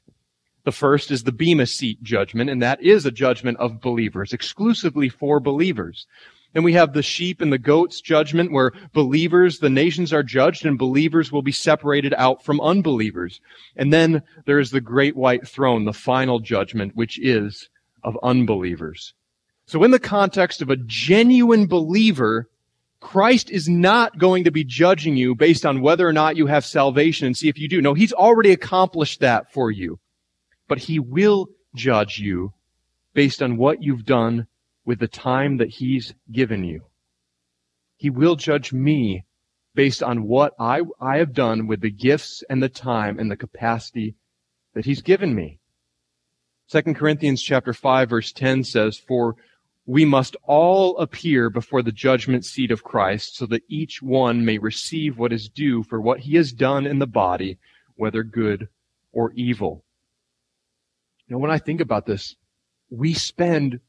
The 0.63 0.71
first 0.71 1.11
is 1.11 1.23
the 1.23 1.31
Bema 1.31 1.65
Seat 1.65 2.01
judgment, 2.03 2.49
and 2.49 2.61
that 2.61 2.81
is 2.81 3.05
a 3.05 3.11
judgment 3.11 3.57
of 3.57 3.81
believers, 3.81 4.33
exclusively 4.33 5.09
for 5.09 5.39
believers. 5.39 6.05
And 6.55 6.63
we 6.63 6.73
have 6.73 6.93
the 6.93 7.03
sheep 7.03 7.41
and 7.41 7.53
the 7.53 7.59
goats 7.59 8.01
judgment 8.01 8.51
where 8.51 8.71
believers, 8.93 9.59
the 9.59 9.69
nations 9.69 10.11
are 10.11 10.23
judged 10.23 10.65
and 10.65 10.79
believers 10.79 11.31
will 11.31 11.43
be 11.43 11.51
separated 11.51 12.13
out 12.15 12.43
from 12.43 12.59
unbelievers. 12.61 13.39
And 13.75 13.93
then 13.93 14.23
there 14.45 14.59
is 14.59 14.71
the 14.71 14.81
great 14.81 15.15
white 15.15 15.47
throne, 15.47 15.85
the 15.85 15.93
final 15.93 16.39
judgment, 16.39 16.95
which 16.95 17.19
is 17.19 17.69
of 18.03 18.17
unbelievers. 18.23 19.13
So 19.67 19.83
in 19.83 19.91
the 19.91 19.99
context 19.99 20.61
of 20.63 20.71
a 20.71 20.77
genuine 20.77 21.67
believer, 21.67 22.49
Christ 22.99 23.49
is 23.49 23.69
not 23.69 24.17
going 24.17 24.43
to 24.43 24.51
be 24.51 24.63
judging 24.63 25.15
you 25.15 25.33
based 25.33 25.65
on 25.65 25.81
whether 25.81 26.07
or 26.07 26.13
not 26.13 26.35
you 26.35 26.47
have 26.47 26.65
salvation 26.65 27.27
and 27.27 27.37
see 27.37 27.47
if 27.47 27.57
you 27.57 27.69
do. 27.69 27.81
No, 27.81 27.93
He's 27.93 28.13
already 28.13 28.51
accomplished 28.51 29.21
that 29.21 29.51
for 29.53 29.71
you. 29.71 29.99
But 30.67 30.79
He 30.79 30.99
will 30.99 31.47
judge 31.75 32.19
you 32.19 32.53
based 33.13 33.41
on 33.41 33.57
what 33.57 33.81
you've 33.81 34.05
done 34.05 34.47
with 34.85 34.99
the 34.99 35.07
time 35.07 35.57
that 35.57 35.69
He's 35.69 36.13
given 36.31 36.63
you. 36.63 36.83
He 37.95 38.09
will 38.09 38.35
judge 38.35 38.73
me 38.73 39.25
based 39.75 40.03
on 40.03 40.23
what 40.23 40.53
I, 40.59 40.81
I 40.99 41.17
have 41.17 41.33
done 41.33 41.67
with 41.67 41.81
the 41.81 41.91
gifts 41.91 42.43
and 42.49 42.61
the 42.61 42.69
time 42.69 43.17
and 43.17 43.31
the 43.31 43.37
capacity 43.37 44.15
that 44.73 44.85
He's 44.85 45.01
given 45.01 45.33
me. 45.33 45.59
2 46.69 46.93
Corinthians 46.93 47.41
chapter 47.41 47.73
5 47.73 48.09
verse 48.09 48.31
10 48.33 48.63
says, 48.63 48.97
For 48.97 49.35
we 49.89 50.05
must 50.05 50.35
all 50.43 50.95
appear 50.99 51.49
before 51.49 51.81
the 51.81 51.91
judgment 51.91 52.45
seat 52.45 52.69
of 52.69 52.83
Christ 52.83 53.35
so 53.35 53.47
that 53.47 53.63
each 53.67 54.03
one 54.03 54.45
may 54.45 54.59
receive 54.59 55.17
what 55.17 55.33
is 55.33 55.49
due 55.49 55.81
for 55.81 55.99
what 55.99 56.19
he 56.19 56.35
has 56.35 56.53
done 56.53 56.85
in 56.85 56.99
the 56.99 57.07
body, 57.07 57.57
whether 57.95 58.21
good 58.21 58.67
or 59.13 59.31
evil. 59.31 59.83
You 61.25 61.33
know, 61.33 61.39
when 61.39 61.49
I 61.49 61.57
think 61.57 61.81
about 61.81 62.05
this, 62.05 62.35
we 62.91 63.15
spend 63.15 63.79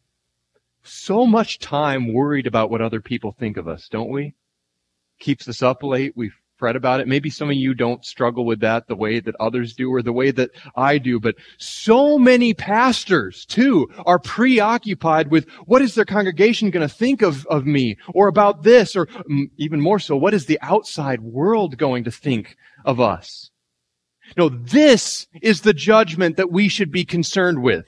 so 0.82 1.26
much 1.26 1.58
time 1.58 2.14
worried 2.14 2.46
about 2.46 2.70
what 2.70 2.80
other 2.80 3.02
people 3.02 3.36
think 3.38 3.58
of 3.58 3.68
us, 3.68 3.86
don't 3.90 4.08
we? 4.08 4.32
Keeps 5.18 5.48
us 5.48 5.60
up 5.60 5.82
late. 5.82 6.14
We 6.16 6.30
fret 6.60 6.76
about 6.76 7.00
it. 7.00 7.08
Maybe 7.08 7.30
some 7.30 7.48
of 7.48 7.56
you 7.56 7.74
don't 7.74 8.04
struggle 8.04 8.44
with 8.44 8.60
that 8.60 8.86
the 8.86 8.94
way 8.94 9.18
that 9.18 9.34
others 9.40 9.74
do 9.74 9.90
or 9.90 10.02
the 10.02 10.12
way 10.12 10.30
that 10.30 10.50
I 10.76 10.98
do, 10.98 11.18
but 11.18 11.34
so 11.58 12.18
many 12.18 12.52
pastors 12.54 13.46
too 13.46 13.88
are 14.04 14.18
preoccupied 14.18 15.30
with 15.30 15.48
what 15.64 15.80
is 15.80 15.94
their 15.94 16.04
congregation 16.04 16.70
going 16.70 16.86
to 16.86 16.94
think 16.94 17.22
of, 17.22 17.46
of 17.46 17.64
me 17.66 17.96
or 18.14 18.28
about 18.28 18.62
this 18.62 18.94
or 18.94 19.06
mm, 19.06 19.46
even 19.56 19.80
more 19.80 19.98
so, 19.98 20.16
what 20.16 20.34
is 20.34 20.46
the 20.46 20.58
outside 20.60 21.22
world 21.22 21.78
going 21.78 22.04
to 22.04 22.10
think 22.10 22.56
of 22.84 23.00
us? 23.00 23.50
No, 24.36 24.50
this 24.50 25.26
is 25.42 25.62
the 25.62 25.74
judgment 25.74 26.36
that 26.36 26.52
we 26.52 26.68
should 26.68 26.92
be 26.92 27.04
concerned 27.04 27.62
with. 27.62 27.86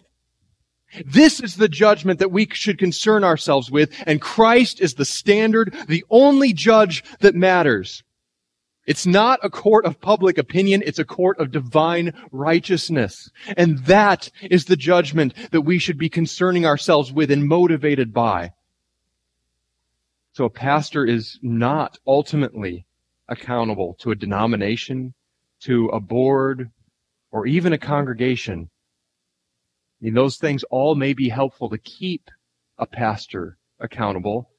This 1.06 1.40
is 1.40 1.56
the 1.56 1.68
judgment 1.68 2.18
that 2.18 2.32
we 2.32 2.46
should 2.52 2.78
concern 2.78 3.22
ourselves 3.22 3.70
with, 3.70 3.90
and 4.06 4.20
Christ 4.20 4.80
is 4.80 4.94
the 4.94 5.04
standard, 5.04 5.74
the 5.88 6.04
only 6.10 6.52
judge 6.52 7.04
that 7.20 7.34
matters. 7.34 8.02
It's 8.86 9.06
not 9.06 9.38
a 9.42 9.50
court 9.50 9.84
of 9.84 10.00
public 10.00 10.38
opinion, 10.38 10.82
it's 10.84 10.98
a 10.98 11.04
court 11.04 11.38
of 11.38 11.52
divine 11.52 12.12
righteousness. 12.32 13.30
And 13.56 13.78
that 13.86 14.28
is 14.42 14.64
the 14.64 14.76
judgment 14.76 15.34
that 15.52 15.60
we 15.60 15.78
should 15.78 15.98
be 15.98 16.08
concerning 16.08 16.66
ourselves 16.66 17.12
with 17.12 17.30
and 17.30 17.46
motivated 17.46 18.12
by. 18.12 18.52
So 20.32 20.46
a 20.46 20.50
pastor 20.50 21.04
is 21.04 21.38
not 21.42 21.98
ultimately 22.06 22.86
accountable 23.28 23.96
to 24.00 24.10
a 24.10 24.16
denomination, 24.16 25.14
to 25.60 25.86
a 25.88 26.00
board, 26.00 26.70
or 27.30 27.46
even 27.46 27.72
a 27.72 27.78
congregation. 27.78 28.68
I 30.00 30.04
mean, 30.04 30.14
those 30.14 30.38
things 30.38 30.64
all 30.64 30.94
may 30.94 31.12
be 31.12 31.28
helpful 31.28 31.70
to 31.70 31.78
keep 31.78 32.30
a 32.78 32.86
pastor 32.86 33.58
accountable, 33.78 34.50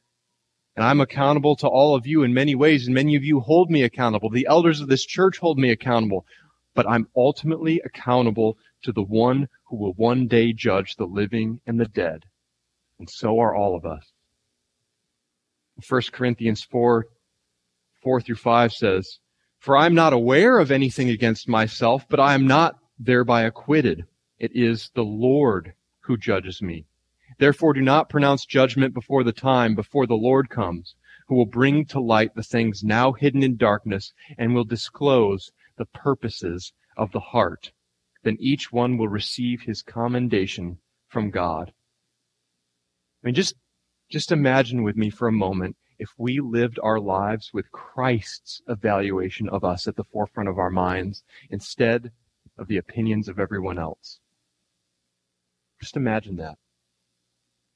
and 0.75 0.83
I'm 0.83 1.01
accountable 1.01 1.55
to 1.57 1.67
all 1.67 1.95
of 1.95 2.07
you 2.07 2.23
in 2.23 2.33
many 2.33 2.55
ways, 2.55 2.87
and 2.87 2.95
many 2.95 3.15
of 3.15 3.23
you 3.23 3.39
hold 3.39 3.69
me 3.69 3.83
accountable. 3.83 4.29
The 4.29 4.47
elders 4.49 4.81
of 4.81 4.87
this 4.87 5.05
church 5.05 5.37
hold 5.37 5.59
me 5.59 5.69
accountable. 5.69 6.25
But 6.73 6.89
I'm 6.89 7.07
ultimately 7.15 7.79
accountable 7.85 8.57
to 8.83 8.91
the 8.91 9.03
one 9.03 9.47
who 9.65 9.75
will 9.75 9.93
one 9.93 10.27
day 10.27 10.51
judge 10.53 10.95
the 10.95 11.05
living 11.05 11.61
and 11.67 11.79
the 11.79 11.85
dead. 11.85 12.25
And 12.97 13.07
so 13.07 13.39
are 13.39 13.55
all 13.55 13.75
of 13.75 13.85
us. 13.85 14.11
1 15.87 16.01
Corinthians 16.11 16.63
4, 16.63 17.05
4 18.01 18.21
through 18.21 18.35
5 18.35 18.73
says, 18.73 19.19
For 19.59 19.77
I 19.77 19.85
am 19.85 19.93
not 19.93 20.13
aware 20.13 20.57
of 20.57 20.71
anything 20.71 21.09
against 21.09 21.47
myself, 21.47 22.05
but 22.09 22.19
I 22.19 22.33
am 22.33 22.47
not 22.47 22.77
thereby 22.97 23.43
acquitted. 23.43 24.05
It 24.39 24.51
is 24.55 24.89
the 24.95 25.03
Lord 25.03 25.73
who 26.01 26.17
judges 26.17 26.61
me. 26.61 26.85
Therefore 27.39 27.73
do 27.73 27.81
not 27.81 28.09
pronounce 28.09 28.45
judgment 28.45 28.93
before 28.93 29.23
the 29.23 29.31
time, 29.31 29.75
before 29.75 30.05
the 30.07 30.15
Lord 30.15 30.49
comes, 30.49 30.95
who 31.27 31.35
will 31.35 31.45
bring 31.45 31.85
to 31.85 31.99
light 31.99 32.35
the 32.35 32.43
things 32.43 32.83
now 32.83 33.13
hidden 33.13 33.43
in 33.43 33.57
darkness 33.57 34.13
and 34.37 34.53
will 34.53 34.65
disclose 34.65 35.51
the 35.77 35.85
purposes 35.85 36.73
of 36.97 37.11
the 37.11 37.19
heart. 37.19 37.71
Then 38.23 38.37
each 38.39 38.71
one 38.71 38.97
will 38.97 39.07
receive 39.07 39.61
his 39.61 39.81
commendation 39.81 40.79
from 41.07 41.29
God. 41.29 41.73
I 43.23 43.27
mean, 43.27 43.35
just, 43.35 43.55
just 44.09 44.31
imagine 44.31 44.83
with 44.83 44.95
me 44.95 45.09
for 45.09 45.27
a 45.27 45.31
moment 45.31 45.75
if 45.99 46.09
we 46.17 46.39
lived 46.39 46.79
our 46.83 46.99
lives 46.99 47.51
with 47.53 47.71
Christ's 47.71 48.61
evaluation 48.67 49.47
of 49.49 49.63
us 49.63 49.87
at 49.87 49.95
the 49.95 50.03
forefront 50.03 50.49
of 50.49 50.59
our 50.59 50.69
minds 50.69 51.23
instead 51.49 52.11
of 52.57 52.67
the 52.67 52.77
opinions 52.77 53.29
of 53.29 53.39
everyone 53.39 53.79
else. 53.79 54.19
Just 55.79 55.95
imagine 55.97 56.35
that. 56.37 56.57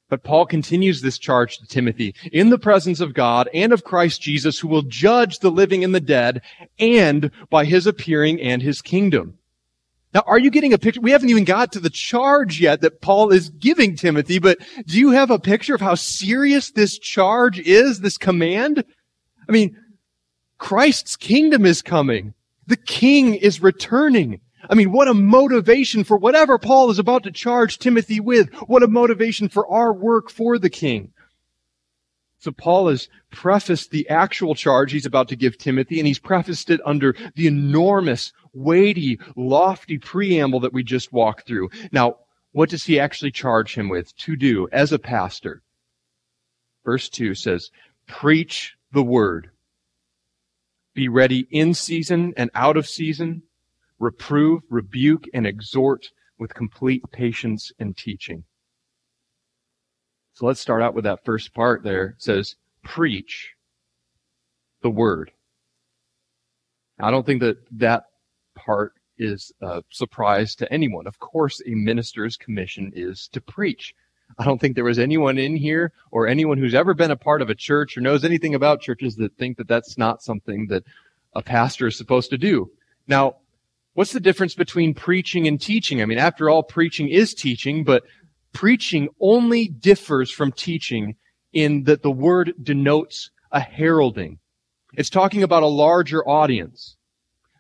But 0.10 0.24
Paul 0.24 0.46
continues 0.46 1.02
this 1.02 1.18
charge 1.18 1.58
to 1.58 1.68
Timothy 1.68 2.16
in 2.32 2.50
the 2.50 2.58
presence 2.58 3.02
of 3.02 3.14
God 3.14 3.50
and 3.54 3.74
of 3.74 3.84
Christ 3.84 4.22
Jesus 4.22 4.58
who 4.58 4.68
will 4.70 4.84
judge 4.84 5.40
the 5.40 5.52
living 5.52 5.84
and 5.84 5.94
the 5.94 6.00
dead 6.00 6.42
and 6.80 7.30
by 7.50 7.66
his 7.66 7.86
appearing 7.88 8.42
and 8.42 8.62
his 8.62 8.82
kingdom. 8.82 9.38
Now, 10.14 10.24
are 10.26 10.40
you 10.40 10.50
getting 10.50 10.72
a 10.72 10.78
picture? 10.78 11.02
We 11.02 11.12
haven't 11.12 11.30
even 11.30 11.44
got 11.44 11.74
to 11.74 11.82
the 11.82 11.90
charge 11.90 12.62
yet 12.62 12.80
that 12.82 13.02
Paul 13.02 13.32
is 13.32 13.50
giving 13.50 13.96
Timothy, 13.96 14.40
but 14.40 14.58
do 14.86 14.98
you 14.98 15.12
have 15.12 15.30
a 15.30 15.38
picture 15.38 15.76
of 15.76 15.82
how 15.82 15.96
serious 15.96 16.72
this 16.72 16.98
charge 16.98 17.60
is, 17.60 18.00
this 18.00 18.18
command? 18.18 18.86
I 19.48 19.52
mean, 19.52 19.78
Christ's 20.58 21.18
kingdom 21.18 21.66
is 21.66 21.82
coming. 21.82 22.34
The 22.68 22.78
king 22.78 23.36
is 23.36 23.62
returning. 23.62 24.40
I 24.70 24.76
mean, 24.76 24.92
what 24.92 25.08
a 25.08 25.14
motivation 25.14 26.04
for 26.04 26.18
whatever 26.18 26.58
Paul 26.58 26.90
is 26.90 27.00
about 27.00 27.24
to 27.24 27.32
charge 27.32 27.80
Timothy 27.80 28.20
with. 28.20 28.54
What 28.68 28.84
a 28.84 28.88
motivation 28.88 29.50
for 29.50 29.68
our 29.68 29.94
work 29.94 30.30
for 30.30 30.58
the 30.58 30.70
king. 30.70 31.14
So 32.40 32.52
Paul 32.52 32.90
has 32.90 33.10
prefaced 33.32 33.92
the 33.92 34.08
actual 34.10 34.54
charge 34.54 34.92
he's 34.92 35.06
about 35.06 35.28
to 35.30 35.36
give 35.36 35.58
Timothy, 35.58 36.00
and 36.00 36.08
he's 36.08 36.20
prefaced 36.20 36.70
it 36.70 36.82
under 36.86 37.16
the 37.36 37.48
enormous, 37.48 38.32
weighty, 38.54 39.20
lofty 39.36 39.98
preamble 39.98 40.60
that 40.60 40.74
we 40.74 40.84
just 40.84 41.12
walked 41.12 41.48
through. 41.48 41.70
Now, 41.92 42.18
what 42.52 42.70
does 42.70 42.84
he 42.84 43.00
actually 43.00 43.32
charge 43.32 43.74
him 43.74 43.90
with 43.90 44.16
to 44.18 44.36
do 44.36 44.68
as 44.72 44.92
a 44.92 45.00
pastor? 45.00 45.64
Verse 46.86 47.10
2 47.10 47.34
says, 47.36 47.72
Preach 48.08 48.76
the 48.92 49.04
word. 49.04 49.50
Be 50.94 51.08
ready 51.08 51.48
in 51.52 51.74
season 51.74 52.34
and 52.38 52.50
out 52.56 52.78
of 52.78 52.88
season 52.88 53.44
reprove, 54.00 54.62
rebuke, 54.70 55.26
and 55.34 55.48
exhort 55.48 56.10
with 56.40 56.54
complete 56.54 57.04
patience 57.12 57.72
and 57.80 57.98
teaching. 57.98 58.44
So 60.34 60.46
let's 60.46 60.60
start 60.60 60.84
out 60.84 60.94
with 60.94 61.06
that 61.06 61.26
first 61.26 61.54
part 61.54 61.84
there. 61.84 62.10
It 62.10 62.22
says, 62.22 62.56
preach 62.84 63.54
the 64.84 64.90
word. 64.90 65.32
I 67.00 67.10
don't 67.10 67.26
think 67.26 67.42
that 67.42 67.58
that 67.72 68.06
part 68.56 68.94
is 69.18 69.52
a 69.62 69.84
surprise 69.90 70.56
to 70.56 70.72
anyone. 70.72 71.08
Of 71.08 71.18
course, 71.20 71.62
a 71.66 71.74
minister's 71.74 72.38
commission 72.38 72.92
is 72.96 73.28
to 73.30 73.42
preach. 73.42 73.96
I 74.38 74.46
don't 74.46 74.60
think 74.62 74.76
there 74.76 74.84
was 74.84 75.00
anyone 75.00 75.38
in 75.38 75.56
here 75.56 75.92
or 76.12 76.28
anyone 76.28 76.58
who's 76.58 76.76
ever 76.76 76.94
been 76.94 77.12
a 77.12 77.16
part 77.16 77.42
of 77.42 77.50
a 77.50 77.56
church 77.56 77.98
or 77.98 78.02
knows 78.02 78.24
anything 78.24 78.54
about 78.54 78.82
churches 78.82 79.16
that 79.16 79.36
think 79.38 79.58
that 79.58 79.68
that's 79.68 79.98
not 79.98 80.22
something 80.22 80.68
that 80.68 80.84
a 81.34 81.42
pastor 81.42 81.88
is 81.88 81.98
supposed 81.98 82.30
to 82.30 82.38
do. 82.38 82.70
Now, 83.08 83.38
What's 83.98 84.14
the 84.14 84.20
difference 84.20 84.54
between 84.54 84.94
preaching 84.94 85.48
and 85.48 85.60
teaching? 85.60 86.04
I 86.04 86.06
mean, 86.06 86.20
after 86.20 86.52
all, 86.52 86.62
preaching 86.62 87.10
is 87.10 87.34
teaching, 87.34 87.84
but 87.84 88.04
preaching 88.54 89.10
only 89.20 89.70
differs 89.70 90.30
from 90.30 90.52
teaching 90.52 91.16
in 91.52 91.86
that 91.86 92.04
the 92.04 92.12
word 92.12 92.54
denotes 92.62 93.32
a 93.52 93.60
heralding. 93.60 94.38
It's 94.94 95.10
talking 95.10 95.42
about 95.42 95.64
a 95.64 95.68
larger 95.68 96.24
audience. 96.30 96.96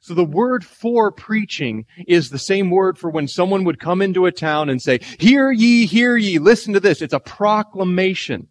So 0.02 0.14
the 0.14 0.24
word 0.24 0.64
for 0.64 1.12
preaching 1.12 1.86
is 2.08 2.30
the 2.30 2.38
same 2.38 2.70
word 2.70 3.00
for 3.00 3.10
when 3.10 3.28
someone 3.28 3.64
would 3.64 3.80
come 3.80 4.04
into 4.04 4.28
a 4.28 4.32
town 4.32 4.70
and 4.70 4.80
say, 4.80 5.00
hear 5.18 5.52
ye, 5.52 5.88
hear 5.88 6.18
ye, 6.18 6.38
listen 6.38 6.72
to 6.74 6.80
this. 6.80 7.02
It's 7.02 7.16
a 7.16 7.20
proclamation. 7.20 8.48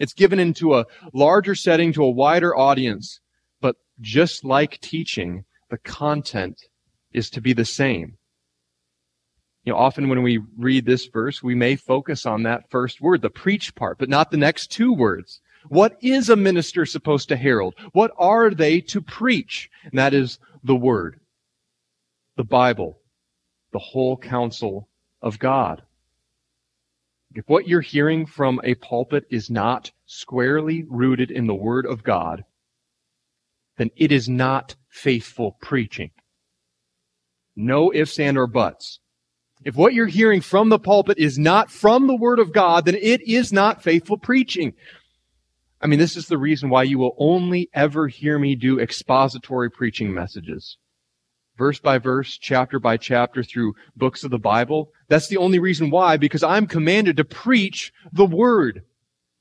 It's 0.00 0.12
given 0.12 0.40
into 0.40 0.74
a 0.74 0.86
larger 1.14 1.54
setting 1.54 1.92
to 1.92 2.02
a 2.02 2.10
wider 2.10 2.56
audience. 2.56 3.20
But 3.60 3.76
just 4.00 4.44
like 4.44 4.80
teaching, 4.80 5.44
the 5.70 5.78
content 5.78 6.60
is 7.12 7.30
to 7.30 7.40
be 7.40 7.52
the 7.52 7.64
same. 7.64 8.16
You 9.64 9.72
know, 9.72 9.78
often 9.78 10.08
when 10.08 10.22
we 10.22 10.40
read 10.56 10.86
this 10.86 11.06
verse, 11.06 11.42
we 11.42 11.54
may 11.54 11.76
focus 11.76 12.24
on 12.24 12.42
that 12.44 12.70
first 12.70 13.00
word, 13.00 13.22
the 13.22 13.30
preach 13.30 13.74
part, 13.74 13.98
but 13.98 14.08
not 14.08 14.30
the 14.30 14.36
next 14.36 14.68
two 14.68 14.92
words. 14.92 15.40
What 15.68 15.98
is 16.00 16.30
a 16.30 16.36
minister 16.36 16.86
supposed 16.86 17.28
to 17.28 17.36
herald? 17.36 17.74
What 17.92 18.12
are 18.16 18.50
they 18.50 18.80
to 18.82 19.00
preach? 19.02 19.70
And 19.84 19.98
that 19.98 20.14
is 20.14 20.38
the 20.62 20.76
Word, 20.76 21.20
the 22.36 22.44
Bible, 22.44 22.98
the 23.72 23.78
whole 23.78 24.16
counsel 24.16 24.88
of 25.20 25.38
God. 25.38 25.82
If 27.34 27.48
what 27.48 27.68
you're 27.68 27.80
hearing 27.82 28.24
from 28.24 28.60
a 28.64 28.74
pulpit 28.76 29.24
is 29.30 29.50
not 29.50 29.90
squarely 30.06 30.84
rooted 30.88 31.30
in 31.30 31.46
the 31.46 31.54
Word 31.54 31.84
of 31.84 32.02
God, 32.02 32.44
then 33.76 33.90
it 33.96 34.10
is 34.10 34.28
not 34.28 34.74
faithful 34.88 35.56
preaching. 35.60 36.10
No 37.60 37.92
ifs 37.92 38.20
and 38.20 38.38
or 38.38 38.46
buts. 38.46 39.00
If 39.64 39.74
what 39.74 39.92
you're 39.92 40.06
hearing 40.06 40.40
from 40.40 40.68
the 40.68 40.78
pulpit 40.78 41.18
is 41.18 41.40
not 41.40 41.72
from 41.72 42.06
the 42.06 42.14
Word 42.14 42.38
of 42.38 42.52
God, 42.52 42.84
then 42.84 42.94
it 42.94 43.20
is 43.22 43.52
not 43.52 43.82
faithful 43.82 44.16
preaching. 44.16 44.74
I 45.80 45.88
mean, 45.88 45.98
this 45.98 46.16
is 46.16 46.28
the 46.28 46.38
reason 46.38 46.70
why 46.70 46.84
you 46.84 46.98
will 46.98 47.16
only 47.18 47.68
ever 47.74 48.06
hear 48.06 48.38
me 48.38 48.54
do 48.54 48.78
expository 48.78 49.72
preaching 49.72 50.14
messages. 50.14 50.76
Verse 51.56 51.80
by 51.80 51.98
verse, 51.98 52.38
chapter 52.38 52.78
by 52.78 52.96
chapter 52.96 53.42
through 53.42 53.74
books 53.96 54.22
of 54.22 54.30
the 54.30 54.38
Bible. 54.38 54.92
That's 55.08 55.26
the 55.26 55.38
only 55.38 55.58
reason 55.58 55.90
why, 55.90 56.16
because 56.16 56.44
I'm 56.44 56.68
commanded 56.68 57.16
to 57.16 57.24
preach 57.24 57.92
the 58.12 58.26
Word. 58.26 58.84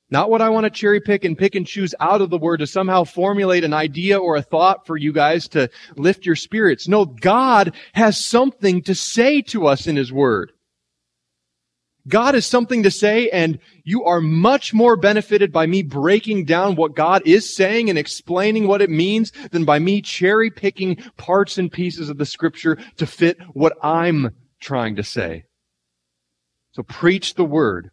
Not 0.10 0.30
what 0.30 0.42
I 0.42 0.50
want 0.50 0.64
to 0.64 0.70
cherry 0.70 1.02
pick 1.02 1.26
and 1.26 1.38
pick 1.38 1.56
and 1.56 1.68
choose 1.68 1.94
out 2.00 2.22
of 2.22 2.30
the 2.30 2.38
Word 2.38 2.58
to 2.58 2.68
somehow 2.68 3.04
formulate 3.04 3.66
an 3.66 3.74
idea 3.74 4.18
or 4.18 4.38
a 4.38 4.42
thought 4.42 4.86
for 4.86 4.96
you 4.96 5.12
guys 5.12 5.50
to 5.50 5.70
lift 5.98 6.26
your 6.26 6.36
spirits. 6.36 6.88
No, 6.88 7.06
God 7.06 7.76
has 7.94 8.24
something 8.24 8.82
to 8.84 8.96
say 8.96 9.42
to 9.44 9.68
us 9.68 9.86
in 9.86 9.98
His 9.98 10.12
Word. 10.12 10.54
God 12.08 12.36
has 12.36 12.46
something 12.46 12.84
to 12.84 12.92
say 12.92 13.30
and 13.30 13.60
you 13.84 14.06
are 14.06 14.22
much 14.22 14.74
more 14.74 14.96
benefited 14.96 15.52
by 15.52 15.66
me 15.66 15.84
breaking 15.84 16.46
down 16.46 16.76
what 16.76 16.96
God 16.96 17.22
is 17.26 17.54
saying 17.54 17.90
and 17.90 18.00
explaining 18.00 18.66
what 18.66 18.82
it 18.82 18.90
means 18.90 19.32
than 19.52 19.66
by 19.66 19.80
me 19.80 20.02
cherry 20.02 20.50
picking 20.50 20.96
parts 21.18 21.58
and 21.58 21.70
pieces 21.70 22.10
of 22.10 22.18
the 22.18 22.26
scripture 22.26 22.78
to 22.96 23.06
fit 23.06 23.38
what 23.54 23.78
I'm 23.84 24.34
trying 24.62 24.96
to 24.96 25.04
say. 25.04 25.44
So 26.72 26.84
preach 26.84 27.34
the 27.34 27.46
word. 27.46 27.92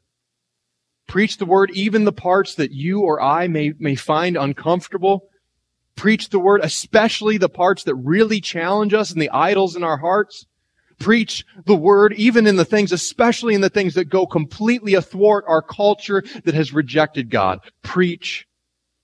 Preach 1.06 1.36
the 1.36 1.46
word, 1.46 1.70
even 1.72 2.04
the 2.04 2.12
parts 2.12 2.54
that 2.56 2.72
you 2.72 3.00
or 3.00 3.20
I 3.20 3.46
may, 3.46 3.72
may 3.78 3.94
find 3.94 4.36
uncomfortable. 4.36 5.28
Preach 5.96 6.30
the 6.30 6.38
word, 6.38 6.60
especially 6.64 7.38
the 7.38 7.48
parts 7.48 7.84
that 7.84 7.94
really 7.94 8.40
challenge 8.40 8.94
us 8.94 9.10
and 9.10 9.20
the 9.20 9.30
idols 9.30 9.76
in 9.76 9.84
our 9.84 9.98
hearts 9.98 10.46
preach 10.98 11.44
the 11.66 11.76
word, 11.76 12.14
even 12.14 12.46
in 12.46 12.56
the 12.56 12.64
things, 12.64 12.92
especially 12.92 13.54
in 13.54 13.60
the 13.60 13.70
things 13.70 13.94
that 13.94 14.06
go 14.06 14.26
completely 14.26 14.94
athwart 14.94 15.44
our 15.46 15.62
culture 15.62 16.22
that 16.44 16.54
has 16.54 16.72
rejected 16.72 17.30
God. 17.30 17.60
Preach 17.82 18.46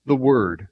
the 0.06 0.16
word. 0.16 0.68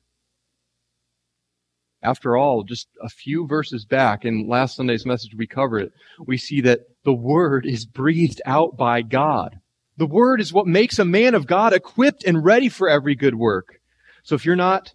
After 2.03 2.37
all, 2.37 2.63
just 2.63 2.89
a 3.03 3.09
few 3.09 3.47
verses 3.47 3.85
back 3.85 4.25
in 4.25 4.49
last 4.49 4.77
Sunday's 4.77 5.05
message, 5.05 5.35
we 5.37 5.47
covered 5.47 5.81
it. 5.81 5.93
We 6.27 6.37
see 6.37 6.61
that 6.63 6.83
the 7.05 7.13
word 7.13 7.67
is 7.67 7.87
breathed 7.87 8.41
out 8.47 8.77
by 8.77 9.03
God. 9.03 9.59
The 9.99 10.07
word 10.07 10.40
is 10.40 10.52
what 10.52 10.69
makes 10.69 11.00
a 11.00 11.05
man 11.05 11.35
of 11.35 11.49
God 11.49 11.73
equipped 11.73 12.23
and 12.23 12.45
ready 12.45 12.69
for 12.69 12.88
every 12.88 13.17
good 13.17 13.35
work. 13.35 13.81
So 14.23 14.37
if 14.37 14.47
you're 14.47 14.55
not 14.55 14.95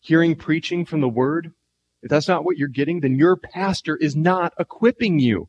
hearing 0.00 0.34
preaching 0.34 0.84
from 0.84 1.00
the 1.00 1.08
word, 1.08 1.52
if 2.02 2.10
that's 2.10 2.26
not 2.26 2.44
what 2.44 2.58
you're 2.58 2.66
getting, 2.66 2.98
then 2.98 3.14
your 3.14 3.36
pastor 3.36 3.96
is 3.96 4.16
not 4.16 4.52
equipping 4.58 5.20
you. 5.20 5.48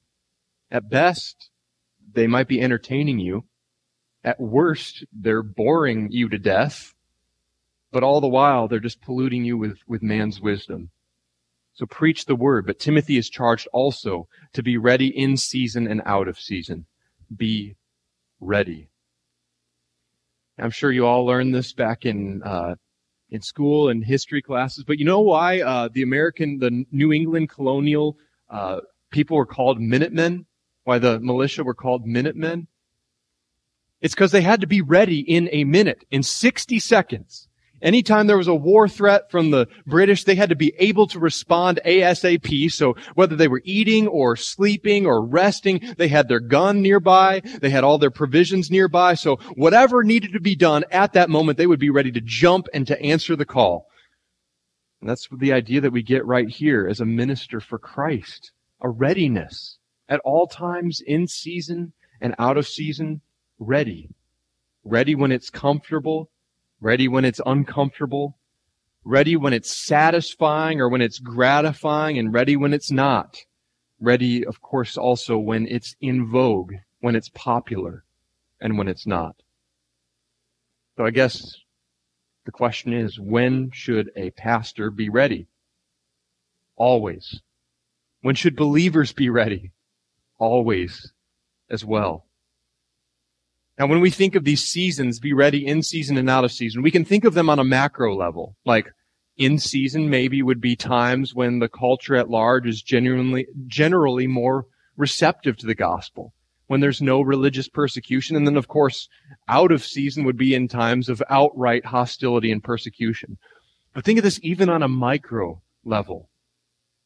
At 0.69 0.87
best, 0.87 1.49
they 2.13 2.27
might 2.27 2.47
be 2.47 2.61
entertaining 2.61 3.17
you. 3.17 3.45
At 4.23 4.39
worst, 4.39 5.03
they're 5.11 5.41
boring 5.41 6.11
you 6.11 6.29
to 6.29 6.37
death. 6.37 6.93
But 7.91 8.03
all 8.03 8.21
the 8.21 8.27
while, 8.27 8.67
they're 8.67 8.79
just 8.79 9.01
polluting 9.01 9.43
you 9.43 9.57
with, 9.57 9.79
with 9.87 10.03
man's 10.03 10.39
wisdom. 10.39 10.91
So 11.73 11.87
preach 11.87 12.25
the 12.25 12.35
word. 12.35 12.67
But 12.67 12.77
Timothy 12.77 13.17
is 13.17 13.31
charged 13.31 13.67
also 13.73 14.27
to 14.53 14.61
be 14.61 14.77
ready 14.77 15.07
in 15.07 15.37
season 15.37 15.87
and 15.87 16.03
out 16.05 16.27
of 16.27 16.39
season. 16.39 16.85
Be 17.35 17.77
ready. 18.39 18.90
I'm 20.59 20.71
sure 20.71 20.91
you 20.91 21.05
all 21.05 21.25
learned 21.25 21.55
this 21.55 21.73
back 21.73 22.05
in 22.05 22.43
uh, 22.43 22.75
in 23.29 23.41
school 23.41 23.89
and 23.89 24.03
history 24.03 24.41
classes. 24.41 24.83
But 24.83 24.99
you 24.99 25.05
know 25.05 25.21
why 25.21 25.61
uh, 25.61 25.89
the 25.91 26.03
American, 26.03 26.59
the 26.59 26.85
New 26.91 27.13
England 27.13 27.49
colonial 27.49 28.17
uh, 28.49 28.81
people 29.11 29.37
were 29.37 29.45
called 29.45 29.79
Minutemen? 29.79 30.45
why 30.83 30.99
the 30.99 31.19
militia 31.19 31.63
were 31.63 31.73
called 31.73 32.05
Minutemen? 32.05 32.67
It's 34.01 34.15
because 34.15 34.31
they 34.31 34.41
had 34.41 34.61
to 34.61 34.67
be 34.67 34.81
ready 34.81 35.19
in 35.19 35.47
a 35.51 35.63
minute, 35.63 36.05
in 36.09 36.23
60 36.23 36.79
seconds. 36.79 37.47
Anytime 37.81 38.27
there 38.27 38.37
was 38.37 38.47
a 38.47 38.55
war 38.55 38.87
threat 38.87 39.31
from 39.31 39.51
the 39.51 39.67
British, 39.87 40.23
they 40.23 40.35
had 40.35 40.49
to 40.49 40.55
be 40.55 40.73
able 40.77 41.07
to 41.07 41.19
respond 41.19 41.79
ASAP. 41.85 42.71
So 42.71 42.95
whether 43.15 43.35
they 43.35 43.47
were 43.47 43.61
eating 43.65 44.07
or 44.07 44.35
sleeping 44.35 45.05
or 45.05 45.25
resting, 45.25 45.81
they 45.97 46.07
had 46.07 46.27
their 46.27 46.39
gun 46.39 46.81
nearby. 46.81 47.41
They 47.61 47.69
had 47.69 47.83
all 47.83 47.97
their 47.97 48.11
provisions 48.11 48.69
nearby. 48.69 49.15
So 49.15 49.37
whatever 49.55 50.03
needed 50.03 50.33
to 50.33 50.39
be 50.39 50.55
done 50.55 50.83
at 50.91 51.13
that 51.13 51.29
moment, 51.29 51.57
they 51.57 51.67
would 51.67 51.79
be 51.79 51.89
ready 51.89 52.11
to 52.11 52.21
jump 52.21 52.67
and 52.73 52.85
to 52.87 53.01
answer 53.01 53.35
the 53.35 53.45
call. 53.45 53.87
And 55.01 55.09
that's 55.09 55.27
the 55.31 55.51
idea 55.51 55.81
that 55.81 55.93
we 55.93 56.03
get 56.03 56.25
right 56.25 56.47
here 56.47 56.87
as 56.87 56.99
a 56.99 57.05
minister 57.05 57.59
for 57.59 57.79
Christ. 57.79 58.51
A 58.81 58.89
readiness 58.89 59.77
at 60.07 60.19
all 60.23 60.45
times, 60.45 61.01
in 61.05 61.27
season 61.27 61.93
and 62.19 62.35
out 62.37 62.57
of 62.57 62.67
season, 62.67 63.21
ready. 63.57 64.09
Ready 64.83 65.15
when 65.15 65.31
it's 65.31 65.49
comfortable, 65.49 66.29
ready 66.81 67.07
when 67.07 67.23
it's 67.23 67.39
uncomfortable, 67.45 68.37
ready 69.05 69.35
when 69.35 69.53
it's 69.53 69.75
satisfying 69.75 70.81
or 70.81 70.89
when 70.89 71.01
it's 71.01 71.19
gratifying, 71.19 72.17
and 72.17 72.33
ready 72.33 72.55
when 72.55 72.73
it's 72.73 72.91
not. 72.91 73.37
Ready, 73.99 74.45
of 74.45 74.61
course, 74.61 74.97
also 74.97 75.37
when 75.37 75.67
it's 75.67 75.95
in 76.01 76.29
vogue, 76.29 76.73
when 76.99 77.15
it's 77.15 77.29
popular, 77.29 78.03
and 78.59 78.77
when 78.77 78.87
it's 78.87 79.07
not. 79.07 79.35
So 80.97 81.05
I 81.05 81.11
guess 81.11 81.55
the 82.45 82.51
question 82.51 82.91
is, 82.93 83.19
when 83.19 83.71
should 83.71 84.11
a 84.15 84.31
pastor 84.31 84.89
be 84.91 85.09
ready? 85.09 85.47
Always. 86.75 87.41
When 88.21 88.35
should 88.35 88.55
believers 88.55 89.13
be 89.13 89.29
ready? 89.29 89.71
always 90.41 91.13
as 91.69 91.85
well. 91.85 92.25
Now, 93.81 93.87
when 93.87 93.99
we 93.99 94.11
think 94.11 94.35
of 94.35 94.43
these 94.43 94.63
seasons, 94.63 95.19
be 95.19 95.33
ready 95.33 95.65
in 95.65 95.81
season 95.81 96.15
and 96.15 96.29
out 96.29 96.43
of 96.43 96.51
season, 96.51 96.83
we 96.83 96.91
can 96.91 97.03
think 97.03 97.25
of 97.25 97.33
them 97.33 97.49
on 97.49 97.57
a 97.57 97.63
macro 97.63 98.15
level. 98.15 98.55
Like 98.63 98.93
in 99.37 99.57
season 99.57 100.07
maybe 100.07 100.43
would 100.43 100.61
be 100.61 100.75
times 100.75 101.33
when 101.33 101.57
the 101.57 101.67
culture 101.67 102.15
at 102.15 102.29
large 102.29 102.67
is 102.67 102.83
genuinely, 102.83 103.47
generally 103.65 104.27
more 104.27 104.67
receptive 104.97 105.57
to 105.57 105.65
the 105.65 105.73
gospel, 105.73 106.31
when 106.67 106.79
there's 106.79 107.01
no 107.01 107.21
religious 107.21 107.67
persecution. 107.67 108.35
And 108.35 108.45
then, 108.45 108.55
of 108.55 108.67
course, 108.67 109.09
out 109.47 109.71
of 109.71 109.83
season 109.83 110.25
would 110.25 110.37
be 110.37 110.53
in 110.53 110.67
times 110.67 111.09
of 111.09 111.23
outright 111.27 111.83
hostility 111.83 112.51
and 112.51 112.63
persecution. 112.63 113.39
But 113.95 114.05
think 114.05 114.19
of 114.19 114.23
this 114.23 114.39
even 114.43 114.69
on 114.69 114.83
a 114.83 114.87
micro 114.87 115.59
level. 115.83 116.29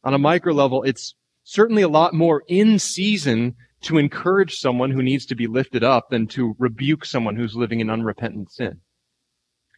On 0.04 0.14
a 0.14 0.20
micro 0.20 0.52
level, 0.52 0.84
it's 0.84 1.16
certainly 1.46 1.84
a 1.84 1.88
lot 1.88 2.14
more 2.14 2.44
in 2.50 2.80
season 2.80 3.56
to 3.86 3.98
encourage 3.98 4.56
someone 4.56 4.92
who 4.92 5.04
needs 5.04 5.26
to 5.28 5.36
be 5.36 5.48
lifted 5.48 5.84
up 5.84 6.10
than 6.10 6.28
to 6.28 6.56
rebuke 6.58 7.06
someone 7.06 7.36
who's 7.36 7.56
living 7.56 7.80
in 7.80 7.90
unrepentant 7.90 8.52
sin. 8.52 8.82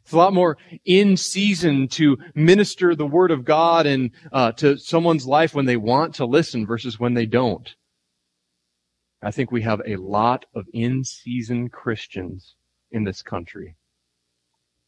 It's 0.04 0.13
a 0.13 0.17
lot 0.17 0.34
more 0.34 0.58
in 0.86 1.17
season 1.17 1.89
to 1.89 2.17
minister 2.34 2.96
the 2.96 3.06
word 3.06 3.30
of 3.30 3.43
God 3.43 3.86
and 3.86 4.12
uh, 4.32 4.54
to 4.54 4.78
someone's 4.78 5.28
life 5.28 5.54
when 5.54 5.65
they 5.65 5.76
want 5.76 6.15
to 6.15 6.26
listen 6.26 6.65
versus 6.65 6.98
when 6.98 7.13
they 7.13 7.26
don't. 7.26 7.70
I 9.22 9.32
think 9.32 9.52
we 9.52 9.63
have 9.63 9.82
a 9.86 9.98
lot 9.98 10.46
of 10.56 10.65
in 10.74 11.04
season 11.04 11.67
Christians 11.67 12.56
in 12.91 13.04
this 13.04 13.22
country. 13.22 13.76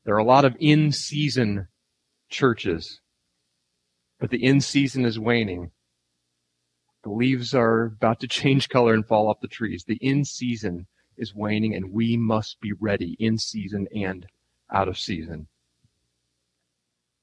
There 0.05 0.15
are 0.15 0.19
a 0.19 0.23
lot 0.23 0.45
of 0.45 0.55
in 0.61 0.93
season 0.93 1.67
churches, 2.29 3.01
but 4.19 4.29
the 4.29 4.41
in 4.41 4.61
season 4.61 5.03
is 5.03 5.19
waning. 5.19 5.71
The 7.03 7.09
leaves 7.09 7.53
are 7.53 7.85
about 7.85 8.19
to 8.19 8.27
change 8.27 8.69
color 8.69 8.93
and 8.93 9.05
fall 9.05 9.29
off 9.29 9.41
the 9.41 9.47
trees. 9.47 9.85
The 9.87 9.95
in 9.95 10.25
season 10.25 10.87
is 11.17 11.35
waning 11.35 11.75
and 11.75 11.91
we 11.91 12.17
must 12.17 12.59
be 12.59 12.73
ready 12.73 13.15
in 13.19 13.37
season 13.37 13.87
and 13.95 14.25
out 14.71 14.87
of 14.87 14.97
season. 14.97 15.47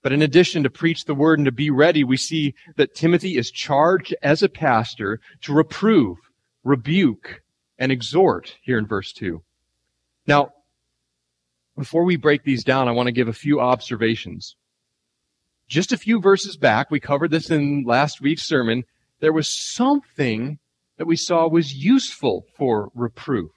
But 0.02 0.12
in 0.12 0.22
addition 0.22 0.62
to 0.62 0.70
preach 0.70 1.04
the 1.04 1.14
word 1.14 1.38
and 1.38 1.46
to 1.46 1.52
be 1.52 1.70
ready, 1.70 2.04
we 2.04 2.16
see 2.16 2.54
that 2.76 2.94
Timothy 2.94 3.36
is 3.36 3.50
charged 3.50 4.14
as 4.22 4.42
a 4.42 4.48
pastor 4.48 5.20
to 5.42 5.52
reprove, 5.52 6.18
rebuke, 6.62 7.42
and 7.78 7.90
exhort 7.90 8.56
here 8.62 8.78
in 8.78 8.86
verse 8.86 9.12
2. 9.12 9.42
Now, 10.26 10.52
before 11.76 12.04
we 12.04 12.16
break 12.16 12.44
these 12.44 12.64
down, 12.64 12.88
I 12.88 12.92
want 12.92 13.08
to 13.08 13.12
give 13.12 13.28
a 13.28 13.32
few 13.32 13.60
observations. 13.60 14.56
Just 15.68 15.92
a 15.92 15.98
few 15.98 16.20
verses 16.20 16.56
back, 16.56 16.90
we 16.90 17.00
covered 17.00 17.30
this 17.30 17.50
in 17.50 17.84
last 17.84 18.20
week's 18.20 18.44
sermon, 18.44 18.84
there 19.20 19.32
was 19.32 19.48
something 19.48 20.58
that 20.98 21.06
we 21.06 21.16
saw 21.16 21.48
was 21.48 21.74
useful 21.74 22.46
for 22.56 22.90
reproof, 22.94 23.50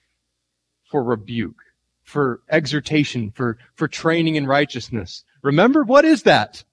for 0.90 1.04
rebuke, 1.04 1.62
for 2.04 2.42
exhortation, 2.50 3.32
for, 3.32 3.58
for 3.76 3.88
training 3.88 4.36
in 4.36 4.48
righteousness. 4.48 5.24
Remember, 5.42 5.84
what 5.84 6.06
is 6.06 6.24
that? 6.24 6.64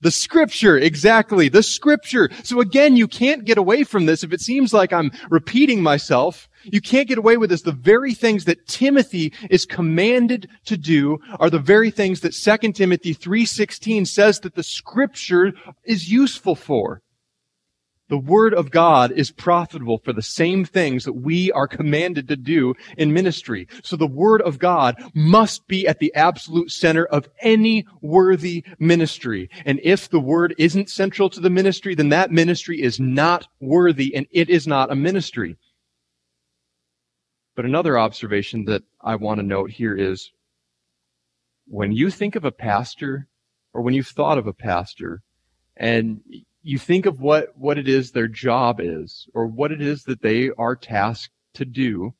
The 0.00 0.10
scripture, 0.10 0.76
exactly, 0.76 1.48
the 1.48 1.62
scripture. 1.62 2.28
So 2.42 2.60
again, 2.60 2.96
you 2.96 3.06
can't 3.06 3.44
get 3.44 3.56
away 3.56 3.84
from 3.84 4.06
this. 4.06 4.24
If 4.24 4.32
it 4.32 4.40
seems 4.40 4.72
like 4.72 4.92
I'm 4.92 5.12
repeating 5.30 5.80
myself, 5.80 6.48
you 6.64 6.80
can't 6.80 7.06
get 7.06 7.18
away 7.18 7.36
with 7.36 7.50
this. 7.50 7.62
The 7.62 7.70
very 7.70 8.14
things 8.14 8.44
that 8.46 8.66
Timothy 8.66 9.32
is 9.48 9.64
commanded 9.64 10.48
to 10.64 10.76
do 10.76 11.18
are 11.38 11.50
the 11.50 11.60
very 11.60 11.92
things 11.92 12.20
that 12.20 12.32
2 12.32 12.72
Timothy 12.72 13.14
3.16 13.14 14.08
says 14.08 14.40
that 14.40 14.56
the 14.56 14.64
scripture 14.64 15.52
is 15.84 16.10
useful 16.10 16.56
for. 16.56 17.01
The 18.08 18.18
Word 18.18 18.52
of 18.52 18.70
God 18.70 19.12
is 19.12 19.30
profitable 19.30 19.98
for 20.04 20.12
the 20.12 20.22
same 20.22 20.64
things 20.64 21.04
that 21.04 21.14
we 21.14 21.50
are 21.52 21.66
commanded 21.66 22.28
to 22.28 22.36
do 22.36 22.74
in 22.98 23.12
ministry. 23.12 23.68
So 23.82 23.96
the 23.96 24.06
Word 24.06 24.42
of 24.42 24.58
God 24.58 25.02
must 25.14 25.66
be 25.66 25.86
at 25.86 25.98
the 25.98 26.14
absolute 26.14 26.70
center 26.70 27.06
of 27.06 27.28
any 27.40 27.86
worthy 28.02 28.64
ministry. 28.78 29.48
And 29.64 29.80
if 29.82 30.10
the 30.10 30.20
Word 30.20 30.54
isn't 30.58 30.90
central 30.90 31.30
to 31.30 31.40
the 31.40 31.48
ministry, 31.48 31.94
then 31.94 32.10
that 32.10 32.30
ministry 32.30 32.82
is 32.82 33.00
not 33.00 33.46
worthy 33.60 34.14
and 34.14 34.26
it 34.30 34.50
is 34.50 34.66
not 34.66 34.92
a 34.92 34.96
ministry. 34.96 35.56
But 37.54 37.64
another 37.64 37.98
observation 37.98 38.64
that 38.66 38.82
I 39.00 39.16
want 39.16 39.38
to 39.38 39.46
note 39.46 39.70
here 39.70 39.96
is 39.96 40.32
when 41.66 41.92
you 41.92 42.10
think 42.10 42.36
of 42.36 42.44
a 42.44 42.52
pastor 42.52 43.28
or 43.72 43.82
when 43.82 43.94
you've 43.94 44.08
thought 44.08 44.38
of 44.38 44.46
a 44.46 44.52
pastor 44.52 45.22
and 45.76 46.20
you 46.62 46.78
think 46.78 47.06
of 47.06 47.20
what, 47.20 47.56
what 47.56 47.78
it 47.78 47.88
is 47.88 48.10
their 48.10 48.28
job 48.28 48.80
is 48.80 49.26
or 49.34 49.46
what 49.46 49.72
it 49.72 49.80
is 49.80 50.04
that 50.04 50.22
they 50.22 50.50
are 50.56 50.76
tasked 50.76 51.34
to 51.54 51.64
do. 51.64 52.14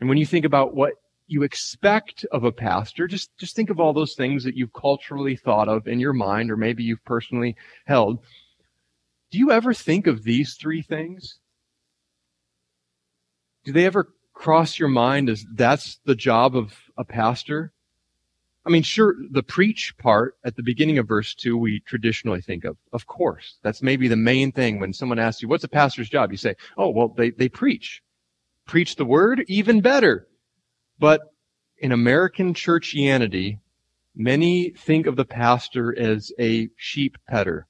And 0.00 0.08
when 0.08 0.18
you 0.18 0.26
think 0.26 0.44
about 0.44 0.74
what 0.74 0.94
you 1.26 1.42
expect 1.42 2.24
of 2.32 2.44
a 2.44 2.52
pastor, 2.52 3.06
just, 3.06 3.30
just 3.38 3.54
think 3.54 3.68
of 3.68 3.78
all 3.78 3.92
those 3.92 4.14
things 4.14 4.44
that 4.44 4.56
you've 4.56 4.72
culturally 4.72 5.36
thought 5.36 5.68
of 5.68 5.86
in 5.86 6.00
your 6.00 6.14
mind 6.14 6.50
or 6.50 6.56
maybe 6.56 6.82
you've 6.82 7.04
personally 7.04 7.56
held. 7.86 8.20
Do 9.30 9.38
you 9.38 9.50
ever 9.50 9.74
think 9.74 10.06
of 10.06 10.24
these 10.24 10.56
three 10.58 10.80
things? 10.80 11.38
Do 13.64 13.72
they 13.72 13.84
ever 13.84 14.08
cross 14.32 14.78
your 14.78 14.88
mind 14.88 15.28
as 15.28 15.44
that's 15.54 16.00
the 16.06 16.14
job 16.14 16.56
of 16.56 16.72
a 16.96 17.04
pastor? 17.04 17.72
I 18.66 18.70
mean, 18.70 18.82
sure, 18.82 19.14
the 19.30 19.42
preach 19.42 19.96
part 19.98 20.36
at 20.44 20.56
the 20.56 20.62
beginning 20.62 20.98
of 20.98 21.08
verse 21.08 21.34
2, 21.34 21.56
we 21.56 21.80
traditionally 21.80 22.42
think 22.42 22.64
of. 22.64 22.76
Of 22.92 23.06
course. 23.06 23.58
That's 23.62 23.82
maybe 23.82 24.08
the 24.08 24.16
main 24.16 24.52
thing 24.52 24.78
when 24.78 24.92
someone 24.92 25.18
asks 25.18 25.40
you, 25.40 25.48
what's 25.48 25.64
a 25.64 25.68
pastor's 25.68 26.10
job? 26.10 26.30
You 26.30 26.36
say, 26.36 26.54
oh, 26.76 26.90
well, 26.90 27.08
they, 27.08 27.30
they 27.30 27.48
preach. 27.48 28.02
Preach 28.66 28.96
the 28.96 29.04
word? 29.04 29.44
Even 29.48 29.80
better. 29.80 30.28
But 30.98 31.22
in 31.78 31.92
American 31.92 32.52
churchianity, 32.52 33.60
many 34.14 34.70
think 34.70 35.06
of 35.06 35.16
the 35.16 35.24
pastor 35.24 35.96
as 35.98 36.32
a 36.38 36.68
sheep 36.76 37.16
petter, 37.26 37.66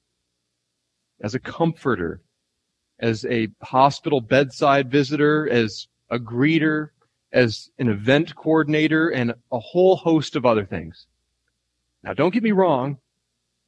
as 1.21 1.35
a 1.35 1.39
comforter, 1.39 2.21
as 2.99 3.23
a 3.25 3.47
hospital 3.61 4.19
bedside 4.19 4.91
visitor, 4.91 5.47
as 5.47 5.87
a 6.09 6.19
greeter, 6.19 6.89
as 7.31 7.69
an 7.77 7.89
event 7.89 8.35
coordinator 8.35 9.09
and 9.09 9.33
a 9.51 9.59
whole 9.59 9.95
host 9.95 10.35
of 10.35 10.45
other 10.45 10.65
things. 10.65 11.07
Now, 12.03 12.13
don't 12.13 12.33
get 12.33 12.43
me 12.43 12.51
wrong. 12.51 12.97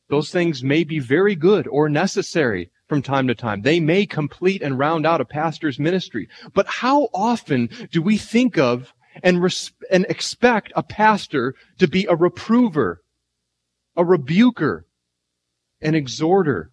Those 0.10 0.32
things 0.32 0.63
may 0.63 0.84
be 0.84 1.00
very 1.00 1.36
good 1.36 1.67
or 1.67 1.89
necessary 1.89 2.69
from 2.88 3.02
time 3.02 3.28
to 3.28 3.36
time. 3.36 3.62
They 3.62 3.80
may 3.80 4.06
complete 4.06 4.62
and 4.62 4.78
round 4.78 5.06
out 5.06 5.21
a 5.21 5.26
pastor's 5.26 5.80
ministry. 5.80 6.28
But 6.54 6.67
how 6.67 7.10
often 7.13 7.69
do 7.91 8.02
we 8.02 8.17
think 8.17 8.58
of 8.58 8.93
and, 9.24 9.41
res- 9.41 9.71
and 9.89 10.06
expect 10.10 10.74
a 10.76 10.84
pastor 10.84 11.56
to 11.80 11.88
be 11.88 12.06
a 12.06 12.15
reprover, 12.15 13.02
a 13.95 14.04
rebuker, 14.04 14.86
an 15.82 15.95
exhorter? 15.95 16.71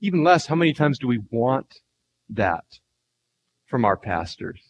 Even 0.00 0.22
less, 0.22 0.46
how 0.46 0.54
many 0.54 0.72
times 0.72 0.98
do 0.98 1.08
we 1.08 1.20
want 1.30 1.80
that? 2.28 2.64
From 3.70 3.84
our 3.84 3.96
pastors? 3.96 4.60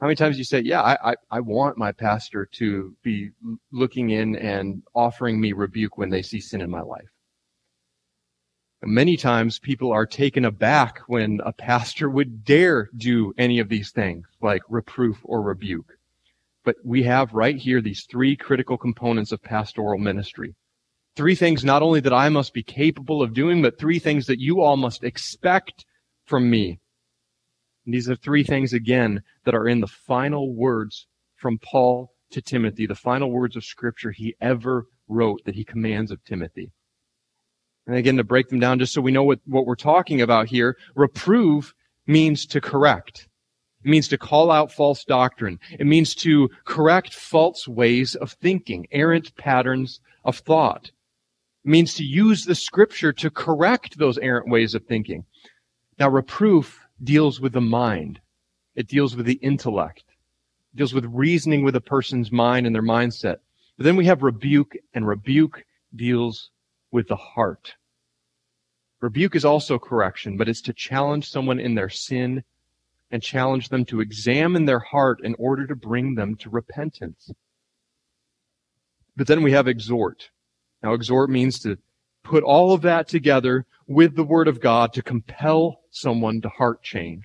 How 0.00 0.06
many 0.06 0.16
times 0.16 0.38
you 0.38 0.44
say, 0.44 0.60
yeah, 0.60 0.82
I, 0.82 1.10
I, 1.10 1.14
I, 1.30 1.40
want 1.40 1.76
my 1.76 1.92
pastor 1.92 2.46
to 2.52 2.96
be 3.02 3.30
looking 3.70 4.10
in 4.10 4.36
and 4.36 4.82
offering 4.94 5.38
me 5.38 5.52
rebuke 5.52 5.98
when 5.98 6.08
they 6.08 6.22
see 6.22 6.40
sin 6.40 6.60
in 6.60 6.70
my 6.70 6.80
life? 6.80 7.08
Many 8.82 9.18
times 9.18 9.58
people 9.58 9.92
are 9.92 10.06
taken 10.06 10.46
aback 10.46 11.00
when 11.06 11.40
a 11.44 11.52
pastor 11.52 12.08
would 12.16 12.44
dare 12.44 12.88
do 12.96 13.34
any 13.36 13.58
of 13.58 13.68
these 13.68 13.90
things, 13.90 14.26
like 14.40 14.62
reproof 14.68 15.18
or 15.22 15.42
rebuke. 15.42 15.98
But 16.64 16.76
we 16.84 17.02
have 17.02 17.34
right 17.34 17.56
here 17.56 17.80
these 17.80 18.06
three 18.10 18.36
critical 18.36 18.78
components 18.78 19.32
of 19.32 19.42
pastoral 19.42 19.98
ministry. 19.98 20.54
Three 21.16 21.34
things 21.34 21.64
not 21.64 21.82
only 21.82 22.00
that 22.00 22.12
I 22.14 22.28
must 22.30 22.54
be 22.54 22.62
capable 22.62 23.22
of 23.22 23.34
doing, 23.34 23.60
but 23.60 23.78
three 23.78 23.98
things 23.98 24.26
that 24.26 24.40
you 24.40 24.60
all 24.62 24.76
must 24.76 25.04
expect 25.04 25.84
from 26.24 26.48
me 26.48 26.78
and 27.90 27.94
these 27.96 28.08
are 28.08 28.14
three 28.14 28.44
things 28.44 28.72
again 28.72 29.20
that 29.44 29.56
are 29.56 29.66
in 29.66 29.80
the 29.80 29.88
final 29.88 30.54
words 30.54 31.08
from 31.34 31.58
Paul 31.58 32.12
to 32.30 32.40
Timothy, 32.40 32.86
the 32.86 32.94
final 32.94 33.32
words 33.32 33.56
of 33.56 33.64
scripture 33.64 34.12
he 34.12 34.36
ever 34.40 34.86
wrote 35.08 35.40
that 35.44 35.56
he 35.56 35.64
commands 35.64 36.12
of 36.12 36.22
Timothy. 36.22 36.70
And 37.88 37.96
again, 37.96 38.16
to 38.18 38.22
break 38.22 38.48
them 38.48 38.60
down 38.60 38.78
just 38.78 38.92
so 38.92 39.00
we 39.00 39.10
know 39.10 39.24
what, 39.24 39.40
what 39.44 39.66
we're 39.66 39.74
talking 39.74 40.20
about 40.20 40.46
here, 40.46 40.76
reprove 40.94 41.74
means 42.06 42.46
to 42.46 42.60
correct. 42.60 43.26
It 43.84 43.90
means 43.90 44.06
to 44.06 44.18
call 44.18 44.52
out 44.52 44.70
false 44.70 45.02
doctrine. 45.02 45.58
It 45.76 45.86
means 45.88 46.14
to 46.14 46.48
correct 46.64 47.12
false 47.12 47.66
ways 47.66 48.14
of 48.14 48.30
thinking, 48.34 48.86
errant 48.92 49.34
patterns 49.34 49.98
of 50.24 50.38
thought. 50.38 50.92
It 51.64 51.68
means 51.68 51.94
to 51.94 52.04
use 52.04 52.44
the 52.44 52.54
scripture 52.54 53.12
to 53.14 53.30
correct 53.30 53.98
those 53.98 54.16
errant 54.18 54.48
ways 54.48 54.76
of 54.76 54.84
thinking. 54.84 55.24
Now, 55.98 56.08
reproof 56.08 56.86
deals 57.02 57.40
with 57.40 57.52
the 57.52 57.60
mind. 57.60 58.20
It 58.74 58.88
deals 58.88 59.16
with 59.16 59.26
the 59.26 59.34
intellect. 59.34 60.04
It 60.72 60.78
deals 60.78 60.94
with 60.94 61.04
reasoning 61.06 61.64
with 61.64 61.76
a 61.76 61.80
person's 61.80 62.30
mind 62.30 62.66
and 62.66 62.74
their 62.74 62.82
mindset. 62.82 63.38
But 63.76 63.84
then 63.84 63.96
we 63.96 64.06
have 64.06 64.22
rebuke, 64.22 64.76
and 64.94 65.06
rebuke 65.06 65.64
deals 65.94 66.50
with 66.90 67.08
the 67.08 67.16
heart. 67.16 67.74
Rebuke 69.00 69.34
is 69.34 69.44
also 69.44 69.78
correction, 69.78 70.36
but 70.36 70.48
it's 70.48 70.60
to 70.62 70.72
challenge 70.72 71.30
someone 71.30 71.58
in 71.58 71.74
their 71.74 71.88
sin 71.88 72.44
and 73.10 73.22
challenge 73.22 73.70
them 73.70 73.84
to 73.86 74.00
examine 74.00 74.66
their 74.66 74.78
heart 74.78 75.20
in 75.24 75.34
order 75.38 75.66
to 75.66 75.74
bring 75.74 76.14
them 76.14 76.36
to 76.36 76.50
repentance. 76.50 77.30
But 79.16 79.26
then 79.26 79.42
we 79.42 79.52
have 79.52 79.66
exhort. 79.66 80.30
Now, 80.82 80.92
exhort 80.92 81.30
means 81.30 81.58
to 81.60 81.76
put 82.30 82.44
all 82.44 82.72
of 82.72 82.82
that 82.82 83.08
together 83.08 83.66
with 83.88 84.14
the 84.14 84.22
Word 84.22 84.46
of 84.46 84.60
God 84.60 84.92
to 84.92 85.02
compel 85.02 85.80
someone 85.90 86.40
to 86.42 86.48
heart 86.48 86.80
change. 86.80 87.24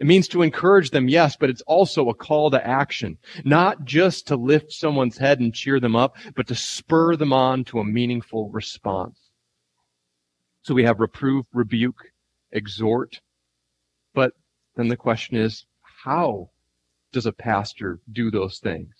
It 0.00 0.06
means 0.08 0.26
to 0.28 0.42
encourage 0.42 0.90
them, 0.90 1.08
yes, 1.08 1.36
but 1.36 1.48
it's 1.48 1.62
also 1.62 2.08
a 2.08 2.14
call 2.14 2.50
to 2.50 2.66
action. 2.66 3.18
Not 3.44 3.84
just 3.84 4.26
to 4.26 4.36
lift 4.36 4.72
someone's 4.72 5.16
head 5.16 5.38
and 5.38 5.54
cheer 5.54 5.78
them 5.78 5.94
up, 5.94 6.16
but 6.34 6.48
to 6.48 6.56
spur 6.56 7.14
them 7.14 7.32
on 7.32 7.62
to 7.66 7.78
a 7.78 7.84
meaningful 7.84 8.50
response. 8.50 9.16
So 10.62 10.74
we 10.74 10.82
have 10.82 10.98
reprove, 10.98 11.46
rebuke, 11.52 12.10
exhort. 12.50 13.20
But 14.12 14.32
then 14.74 14.88
the 14.88 14.96
question 14.96 15.36
is, 15.36 15.66
how 16.02 16.50
does 17.12 17.26
a 17.26 17.32
pastor 17.32 18.00
do 18.10 18.32
those 18.32 18.58
things? 18.58 18.92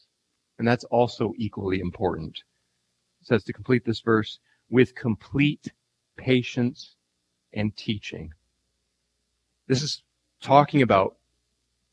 And 0.60 0.68
that's 0.68 0.84
also 0.84 1.32
equally 1.36 1.80
important. 1.80 2.38
It 3.22 3.26
says 3.26 3.42
to 3.42 3.52
complete 3.52 3.84
this 3.84 4.00
verse, 4.02 4.38
with 4.70 4.94
complete 4.94 5.72
patience 6.16 6.96
and 7.52 7.76
teaching. 7.76 8.32
This 9.68 9.82
is 9.82 10.02
talking 10.42 10.82
about 10.82 11.16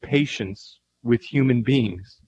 patience 0.01 0.79
with 1.03 1.21
human 1.21 1.61
beings. 1.63 2.19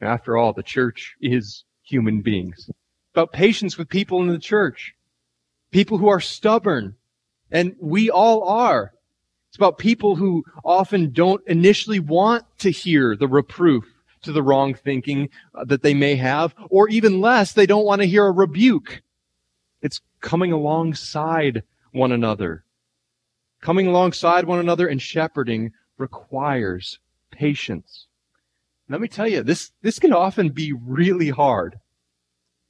After 0.00 0.36
all, 0.36 0.52
the 0.52 0.62
church 0.62 1.16
is 1.20 1.64
human 1.82 2.20
beings. 2.20 2.70
About 3.14 3.32
patience 3.32 3.76
with 3.76 3.88
people 3.88 4.20
in 4.20 4.28
the 4.28 4.38
church. 4.38 4.94
People 5.70 5.98
who 5.98 6.08
are 6.08 6.20
stubborn. 6.20 6.94
And 7.50 7.74
we 7.80 8.10
all 8.10 8.44
are. 8.44 8.92
It's 9.48 9.56
about 9.56 9.78
people 9.78 10.16
who 10.16 10.44
often 10.64 11.10
don't 11.12 11.42
initially 11.46 12.00
want 12.00 12.44
to 12.58 12.70
hear 12.70 13.16
the 13.16 13.28
reproof 13.28 13.84
to 14.22 14.32
the 14.32 14.42
wrong 14.42 14.74
thinking 14.74 15.30
uh, 15.54 15.64
that 15.64 15.82
they 15.82 15.94
may 15.94 16.16
have, 16.16 16.54
or 16.70 16.88
even 16.88 17.20
less, 17.20 17.52
they 17.52 17.66
don't 17.66 17.84
want 17.84 18.02
to 18.02 18.08
hear 18.08 18.26
a 18.26 18.32
rebuke 18.32 19.02
it's 19.82 20.00
coming 20.20 20.52
alongside 20.52 21.62
one 21.92 22.12
another. 22.12 22.64
Coming 23.60 23.86
alongside 23.86 24.44
one 24.44 24.58
another 24.58 24.86
and 24.86 25.00
shepherding 25.00 25.72
requires 25.96 26.98
patience. 27.30 28.06
Let 28.88 29.00
me 29.00 29.08
tell 29.08 29.28
you, 29.28 29.42
this, 29.42 29.72
this 29.82 29.98
can 29.98 30.12
often 30.12 30.50
be 30.50 30.72
really 30.72 31.28
hard. 31.28 31.78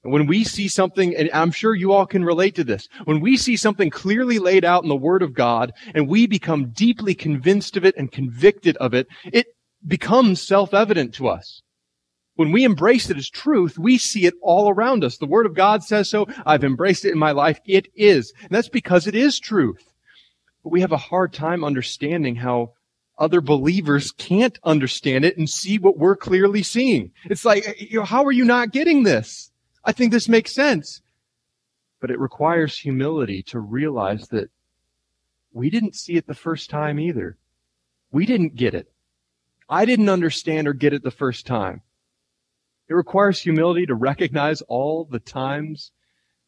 When 0.03 0.27
we 0.27 0.44
see 0.44 0.68
something, 0.68 1.14
and 1.14 1.31
I'm 1.33 1.51
sure 1.51 1.75
you 1.75 1.92
all 1.92 2.07
can 2.07 2.25
relate 2.25 2.55
to 2.57 2.64
this, 2.64 2.88
when 3.05 3.21
we 3.21 3.37
see 3.37 3.57
something 3.57 3.90
clearly 3.90 4.38
laid 4.38 4.64
out 4.64 4.83
in 4.83 4.88
the 4.88 4.97
Word 4.97 5.23
of 5.23 5.35
God 5.35 5.73
and 5.94 6.09
we 6.09 6.27
become 6.27 6.71
deeply 6.71 7.14
convinced 7.14 7.77
of 7.77 7.85
it 7.85 7.97
and 7.97 8.11
convicted 8.11 8.77
of 8.79 8.94
it, 8.94 9.09
it, 9.33 9.47
becomes 9.87 10.42
self-evident 10.42 11.14
to 11.14 11.29
us. 11.29 11.62
When 12.38 12.53
we 12.53 12.62
embrace 12.62 13.11
it 13.11 13.16
as 13.16 13.29
truth, 13.29 13.81
we 13.81 13.98
see 13.98 14.24
it 14.24 14.35
all 14.42 14.70
around 14.70 15.03
us. 15.03 15.16
The 15.16 15.27
Word 15.27 15.44
of 15.44 15.55
God 15.55 15.83
says 15.83 16.09
so. 16.09 16.29
I've 16.46 16.62
embraced 16.62 17.05
it 17.05 17.11
in 17.11 17.18
my 17.18 17.33
life. 17.33 17.59
It 17.64 17.88
is. 17.96 18.33
And 18.42 18.51
that's 18.51 18.68
because 18.68 19.09
it 19.09 19.16
is 19.16 19.40
truth. 19.40 19.92
But 20.62 20.70
we 20.70 20.81
have 20.81 20.92
a 20.92 20.96
hard 20.96 21.33
time 21.33 21.64
understanding 21.64 22.37
how 22.37 22.74
other 23.18 23.40
believers 23.40 24.12
can't 24.12 24.57
understand 24.62 25.24
it 25.24 25.37
and 25.37 25.51
see 25.51 25.81
what 25.81 25.98
we're 25.98 26.14
clearly 26.14 26.62
seeing. 26.62 27.11
It's 27.24 27.44
like, 27.44 27.64
you 27.81 27.98
know, 27.98 28.05
how 28.05 28.24
are 28.24 28.31
you 28.31 28.44
not 28.44 28.70
getting 28.70 29.03
this? 29.03 29.51
I 29.85 29.90
think 29.90 30.12
this 30.12 30.29
makes 30.29 30.55
sense. 30.55 31.03
But 32.01 32.12
it 32.12 32.20
requires 32.20 32.79
humility 32.79 33.42
to 33.48 33.59
realize 33.59 34.29
that 34.29 34.48
we 35.53 35.70
didn't 35.70 35.96
see 35.96 36.14
it 36.14 36.29
the 36.29 36.35
first 36.35 36.70
time 36.70 37.01
either. 37.01 37.37
We 38.12 38.27
didn't 38.27 38.55
get 38.55 38.74
it. 38.74 38.92
I 39.68 39.87
didn't 39.87 40.09
understand 40.09 40.68
or 40.68 40.72
get 40.72 40.92
it 40.92 41.03
the 41.03 41.11
first 41.11 41.44
time. 41.44 41.83
It 42.88 42.94
requires 42.94 43.40
humility 43.40 43.85
to 43.87 43.94
recognize 43.94 44.62
all 44.62 45.05
the 45.05 45.20
times 45.20 45.92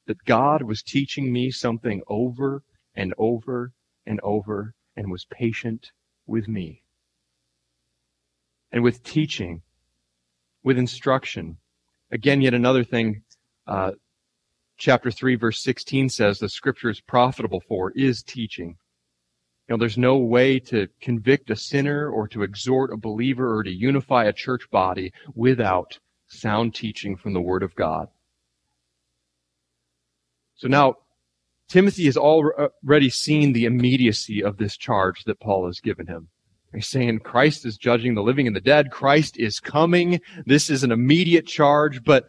that 0.06 0.24
God 0.24 0.62
was 0.62 0.82
teaching 0.82 1.32
me 1.32 1.50
something 1.50 2.02
over 2.08 2.62
and 2.94 3.12
over 3.18 3.72
and 4.06 4.20
over 4.22 4.74
and 4.96 5.10
was 5.10 5.26
patient 5.26 5.92
with 6.26 6.48
me. 6.48 6.82
And 8.72 8.82
with 8.82 9.02
teaching, 9.02 9.62
with 10.62 10.78
instruction. 10.78 11.58
Again, 12.10 12.40
yet 12.40 12.54
another 12.54 12.84
thing, 12.84 13.22
uh, 13.66 13.92
chapter 14.78 15.10
3, 15.10 15.34
verse 15.34 15.62
16 15.62 16.08
says 16.08 16.38
the 16.38 16.48
scripture 16.48 16.90
is 16.90 17.00
profitable 17.00 17.60
for 17.68 17.92
is 17.92 18.22
teaching. 18.22 18.76
You 19.68 19.74
know, 19.74 19.78
there's 19.78 19.98
no 19.98 20.16
way 20.16 20.58
to 20.60 20.88
convict 21.00 21.50
a 21.50 21.56
sinner 21.56 22.08
or 22.08 22.26
to 22.28 22.42
exhort 22.42 22.92
a 22.92 22.96
believer 22.96 23.56
or 23.56 23.62
to 23.62 23.70
unify 23.70 24.24
a 24.24 24.32
church 24.32 24.68
body 24.70 25.12
without 25.34 25.98
sound 26.30 26.74
teaching 26.74 27.16
from 27.16 27.34
the 27.34 27.40
Word 27.40 27.62
of 27.62 27.74
God. 27.74 28.08
So 30.56 30.68
now, 30.68 30.96
Timothy 31.68 32.06
has 32.06 32.16
already 32.16 33.10
seen 33.10 33.52
the 33.52 33.64
immediacy 33.64 34.42
of 34.42 34.56
this 34.56 34.76
charge 34.76 35.24
that 35.24 35.40
Paul 35.40 35.66
has 35.66 35.80
given 35.80 36.06
him. 36.06 36.28
He's 36.72 36.88
saying 36.88 37.20
Christ 37.20 37.66
is 37.66 37.76
judging 37.76 38.14
the 38.14 38.22
living 38.22 38.46
and 38.46 38.54
the 38.54 38.60
dead. 38.60 38.90
Christ 38.90 39.36
is 39.38 39.60
coming. 39.60 40.20
This 40.46 40.70
is 40.70 40.84
an 40.84 40.92
immediate 40.92 41.46
charge, 41.46 42.04
but 42.04 42.26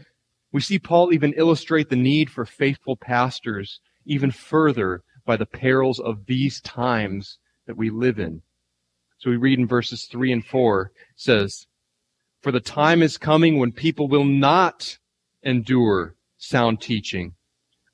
we 0.52 0.62
see 0.62 0.80
Paul 0.80 1.14
even 1.14 1.34
illustrate 1.34 1.90
the 1.90 1.96
need 1.96 2.30
for 2.30 2.46
faithful 2.46 2.96
pastors 2.96 3.80
even 4.06 4.32
further 4.32 5.04
by 5.26 5.38
the 5.38 5.46
perils 5.46 6.00
of 6.00 6.26
these 6.26 6.60
times 6.62 7.38
that 7.68 7.78
we 7.78 7.90
live 7.90 8.20
in. 8.20 8.42
So 9.20 9.30
we 9.30 9.38
read 9.38 9.60
in 9.60 9.68
verses 9.68 10.08
3 10.12 10.32
and 10.32 10.46
4 10.46 10.92
says, 11.16 11.68
For 12.42 12.52
the 12.52 12.60
time 12.60 13.02
is 13.02 13.18
coming 13.18 13.60
when 13.60 13.72
people 13.72 14.08
will 14.08 14.26
not 14.26 14.98
endure 15.44 16.16
sound 16.38 16.82
teaching 16.82 17.36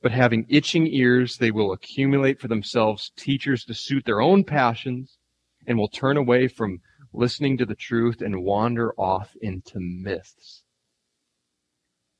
but 0.01 0.11
having 0.11 0.45
itching 0.47 0.87
ears, 0.87 1.37
they 1.37 1.51
will 1.51 1.73
accumulate 1.73 2.39
for 2.39 2.47
themselves 2.47 3.11
teachers 3.17 3.63
to 3.65 3.73
suit 3.73 4.05
their 4.05 4.21
own 4.21 4.43
passions 4.43 5.17
and 5.65 5.77
will 5.77 5.89
turn 5.89 6.17
away 6.17 6.47
from 6.47 6.79
listening 7.13 7.57
to 7.57 7.65
the 7.65 7.75
truth 7.75 8.21
and 8.21 8.43
wander 8.43 8.93
off 8.93 9.35
into 9.41 9.79
myths. 9.79 10.63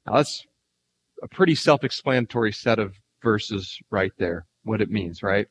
Now 0.06 0.16
that's 0.16 0.46
a 1.22 1.28
pretty 1.28 1.56
self-explanatory 1.56 2.52
set 2.52 2.80
of 2.80 2.96
verses 3.22 3.80
right 3.90 4.12
there, 4.18 4.48
what 4.64 4.82
it 4.82 4.90
means, 4.90 5.22
right? 5.22 5.48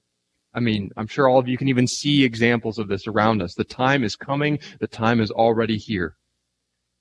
I 0.52 0.60
mean, 0.60 0.90
I'm 0.96 1.06
sure 1.06 1.28
all 1.28 1.38
of 1.38 1.48
you 1.48 1.58
can 1.58 1.68
even 1.68 1.86
see 1.86 2.24
examples 2.24 2.78
of 2.78 2.88
this 2.88 3.06
around 3.06 3.42
us. 3.42 3.54
The 3.54 3.64
time 3.64 4.02
is 4.02 4.16
coming. 4.16 4.58
The 4.80 4.86
time 4.86 5.20
is 5.20 5.30
already 5.30 5.76
here. 5.76 6.16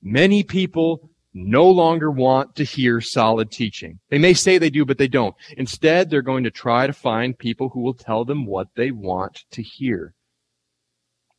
Many 0.07 0.43
people 0.43 1.09
no 1.33 1.67
longer 1.67 2.11
want 2.11 2.55
to 2.57 2.63
hear 2.63 3.01
solid 3.01 3.49
teaching. 3.49 3.99
They 4.09 4.19
may 4.19 4.35
say 4.35 4.59
they 4.59 4.69
do, 4.69 4.85
but 4.85 4.99
they 4.99 5.07
don't. 5.07 5.33
Instead, 5.57 6.11
they're 6.11 6.21
going 6.21 6.43
to 6.43 6.51
try 6.51 6.85
to 6.85 6.93
find 6.93 7.35
people 7.35 7.69
who 7.69 7.81
will 7.81 7.95
tell 7.95 8.23
them 8.23 8.45
what 8.45 8.67
they 8.75 8.91
want 8.91 9.45
to 9.49 9.63
hear. 9.63 10.13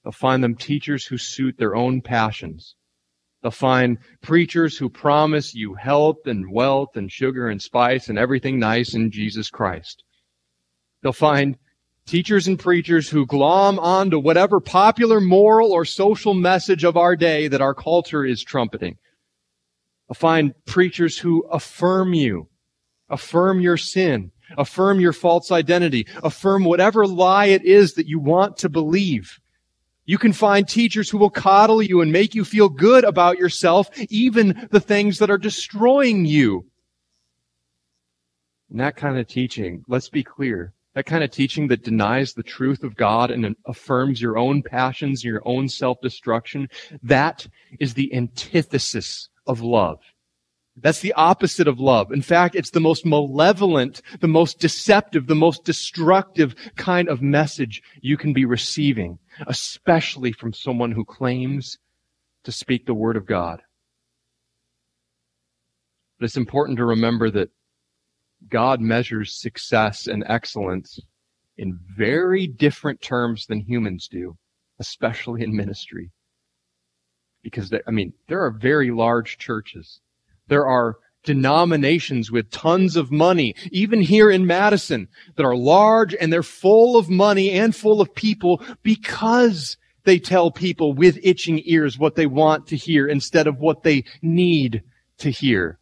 They'll 0.02 0.10
find 0.10 0.42
them 0.42 0.56
teachers 0.56 1.06
who 1.06 1.16
suit 1.16 1.58
their 1.58 1.76
own 1.76 2.02
passions. 2.02 2.74
They'll 3.40 3.52
find 3.52 3.98
preachers 4.20 4.76
who 4.76 4.90
promise 4.90 5.54
you 5.54 5.74
health 5.74 6.26
and 6.26 6.50
wealth 6.50 6.96
and 6.96 7.10
sugar 7.10 7.48
and 7.48 7.62
spice 7.62 8.08
and 8.08 8.18
everything 8.18 8.58
nice 8.58 8.94
in 8.94 9.12
Jesus 9.12 9.48
Christ. 9.48 10.02
They'll 11.02 11.12
find 11.12 11.56
teachers 12.06 12.48
and 12.48 12.58
preachers 12.58 13.08
who 13.08 13.26
glom 13.26 13.78
onto 13.78 14.18
whatever 14.18 14.60
popular 14.60 15.20
moral 15.20 15.72
or 15.72 15.84
social 15.84 16.34
message 16.34 16.84
of 16.84 16.96
our 16.96 17.16
day 17.16 17.48
that 17.48 17.60
our 17.60 17.74
culture 17.74 18.24
is 18.24 18.42
trumpeting 18.42 18.96
find 20.14 20.54
preachers 20.66 21.18
who 21.18 21.42
affirm 21.50 22.14
you, 22.14 22.48
affirm 23.08 23.60
your 23.60 23.76
sin, 23.76 24.30
affirm 24.56 25.00
your 25.00 25.12
false 25.12 25.50
identity, 25.50 26.06
affirm 26.22 26.64
whatever 26.64 27.06
lie 27.06 27.46
it 27.46 27.64
is 27.64 27.94
that 27.94 28.06
you 28.06 28.20
want 28.20 28.56
to 28.58 28.68
believe. 28.68 29.40
You 30.04 30.18
can 30.18 30.32
find 30.32 30.68
teachers 30.68 31.10
who 31.10 31.18
will 31.18 31.30
coddle 31.30 31.82
you 31.82 32.00
and 32.00 32.12
make 32.12 32.34
you 32.34 32.44
feel 32.44 32.68
good 32.68 33.02
about 33.02 33.38
yourself, 33.38 33.88
even 34.08 34.68
the 34.70 34.80
things 34.80 35.18
that 35.18 35.30
are 35.30 35.38
destroying 35.38 36.24
you. 36.24 36.64
And 38.70 38.78
that 38.78 38.96
kind 38.96 39.18
of 39.18 39.26
teaching, 39.26 39.84
let's 39.88 40.08
be 40.08 40.22
clear, 40.22 40.72
that 40.96 41.04
kind 41.04 41.22
of 41.22 41.30
teaching 41.30 41.68
that 41.68 41.84
denies 41.84 42.32
the 42.32 42.42
truth 42.42 42.82
of 42.82 42.96
God 42.96 43.30
and 43.30 43.54
affirms 43.66 44.22
your 44.22 44.38
own 44.38 44.62
passions, 44.62 45.22
your 45.22 45.42
own 45.44 45.68
self-destruction, 45.68 46.70
that 47.02 47.46
is 47.78 47.92
the 47.92 48.12
antithesis 48.14 49.28
of 49.46 49.60
love. 49.60 49.98
That's 50.78 51.00
the 51.00 51.12
opposite 51.12 51.68
of 51.68 51.78
love. 51.78 52.12
In 52.12 52.22
fact, 52.22 52.54
it's 52.54 52.70
the 52.70 52.80
most 52.80 53.04
malevolent, 53.04 54.00
the 54.20 54.26
most 54.26 54.58
deceptive, 54.58 55.26
the 55.26 55.34
most 55.34 55.64
destructive 55.64 56.54
kind 56.76 57.10
of 57.10 57.20
message 57.20 57.82
you 58.00 58.16
can 58.16 58.32
be 58.32 58.46
receiving, 58.46 59.18
especially 59.46 60.32
from 60.32 60.54
someone 60.54 60.92
who 60.92 61.04
claims 61.04 61.76
to 62.44 62.52
speak 62.52 62.86
the 62.86 62.94
word 62.94 63.18
of 63.18 63.26
God. 63.26 63.60
But 66.18 66.24
it's 66.24 66.38
important 66.38 66.78
to 66.78 66.86
remember 66.86 67.30
that 67.32 67.50
God 68.48 68.80
measures 68.80 69.40
success 69.40 70.06
and 70.06 70.24
excellence 70.26 70.98
in 71.56 71.78
very 71.96 72.46
different 72.46 73.00
terms 73.00 73.46
than 73.46 73.60
humans 73.60 74.08
do, 74.08 74.36
especially 74.78 75.42
in 75.42 75.56
ministry 75.56 76.10
because 77.46 77.72
I 77.86 77.92
mean, 77.92 78.12
there 78.26 78.42
are 78.42 78.50
very 78.50 78.90
large 78.90 79.38
churches. 79.38 80.00
There 80.48 80.66
are 80.66 80.96
denominations 81.22 82.28
with 82.28 82.50
tons 82.50 82.96
of 82.96 83.12
money, 83.12 83.54
even 83.70 84.00
here 84.00 84.32
in 84.32 84.48
Madison, 84.48 85.06
that 85.36 85.46
are 85.46 85.54
large 85.54 86.12
and 86.12 86.32
they're 86.32 86.42
full 86.42 86.96
of 86.96 87.08
money 87.08 87.52
and 87.52 87.74
full 87.74 88.00
of 88.00 88.12
people 88.16 88.60
because 88.82 89.76
they 90.02 90.18
tell 90.18 90.50
people 90.50 90.92
with 90.92 91.20
itching 91.22 91.62
ears 91.66 91.96
what 91.96 92.16
they 92.16 92.26
want 92.26 92.66
to 92.66 92.76
hear 92.76 93.06
instead 93.06 93.46
of 93.46 93.60
what 93.60 93.84
they 93.84 94.02
need 94.22 94.82
to 95.18 95.30
hear. 95.30 95.78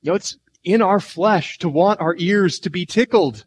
You 0.00 0.12
know, 0.12 0.16
it's 0.16 0.38
in 0.66 0.82
our 0.82 1.00
flesh 1.00 1.58
to 1.58 1.68
want 1.68 2.00
our 2.00 2.16
ears 2.18 2.58
to 2.58 2.70
be 2.70 2.84
tickled. 2.84 3.46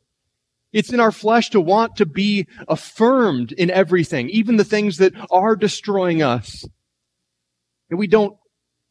It's 0.72 0.94
in 0.94 1.02
our 1.02 1.12
flesh 1.12 1.50
to 1.50 1.60
want 1.60 1.98
to 1.98 2.06
be 2.06 2.48
affirmed 2.68 3.52
in 3.52 3.70
everything, 3.70 4.30
even 4.30 4.56
the 4.56 4.64
things 4.64 4.98
that 4.98 5.14
are 5.30 5.56
destroying 5.56 6.24
us. 6.24 6.66
And 7.90 8.00
we 8.00 8.08
don't 8.08 8.38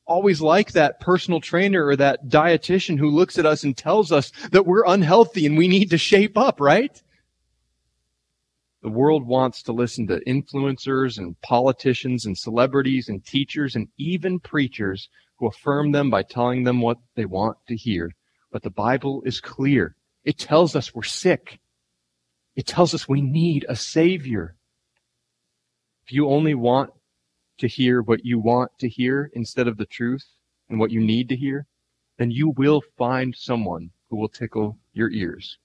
always 0.06 0.40
like 0.40 0.72
that 0.72 1.00
personal 1.00 1.40
trainer 1.40 1.86
or 1.86 1.96
that 1.96 2.28
dietitian 2.28 2.98
who 2.98 3.10
looks 3.10 3.38
at 3.38 3.46
us 3.46 3.64
and 3.64 3.76
tells 3.76 4.12
us 4.12 4.30
that 4.52 4.66
we're 4.66 4.84
unhealthy 4.86 5.46
and 5.46 5.56
we 5.56 5.66
need 5.66 5.90
to 5.90 5.98
shape 5.98 6.36
up, 6.36 6.60
right? 6.60 7.02
The 8.82 8.90
world 8.90 9.26
wants 9.26 9.62
to 9.64 9.72
listen 9.72 10.06
to 10.08 10.20
influencers 10.26 11.16
and 11.18 11.40
politicians 11.40 12.26
and 12.26 12.36
celebrities 12.36 13.08
and 13.08 13.24
teachers 13.24 13.74
and 13.74 13.88
even 13.96 14.38
preachers 14.38 15.08
who 15.38 15.46
affirm 15.46 15.92
them 15.92 16.10
by 16.10 16.22
telling 16.22 16.64
them 16.64 16.80
what 16.80 16.98
they 17.14 17.24
want 17.24 17.56
to 17.68 17.76
hear. 17.76 18.12
But 18.50 18.62
the 18.62 18.70
Bible 18.70 19.22
is 19.24 19.40
clear. 19.40 19.94
It 20.24 20.38
tells 20.38 20.74
us 20.74 20.94
we're 20.94 21.02
sick. 21.02 21.60
It 22.56 22.66
tells 22.66 22.94
us 22.94 23.08
we 23.08 23.20
need 23.20 23.66
a 23.68 23.76
Savior. 23.76 24.56
If 26.04 26.12
you 26.12 26.28
only 26.28 26.54
want 26.54 26.90
to 27.58 27.68
hear 27.68 28.02
what 28.02 28.24
you 28.24 28.38
want 28.38 28.70
to 28.78 28.88
hear 28.88 29.30
instead 29.34 29.68
of 29.68 29.76
the 29.76 29.86
truth 29.86 30.24
and 30.68 30.78
what 30.78 30.90
you 30.90 31.00
need 31.00 31.28
to 31.28 31.36
hear, 31.36 31.66
then 32.18 32.30
you 32.30 32.50
will 32.56 32.82
find 32.96 33.34
someone 33.36 33.90
who 34.10 34.16
will 34.16 34.28
tickle 34.28 34.78
your 34.92 35.10
ears. 35.10 35.58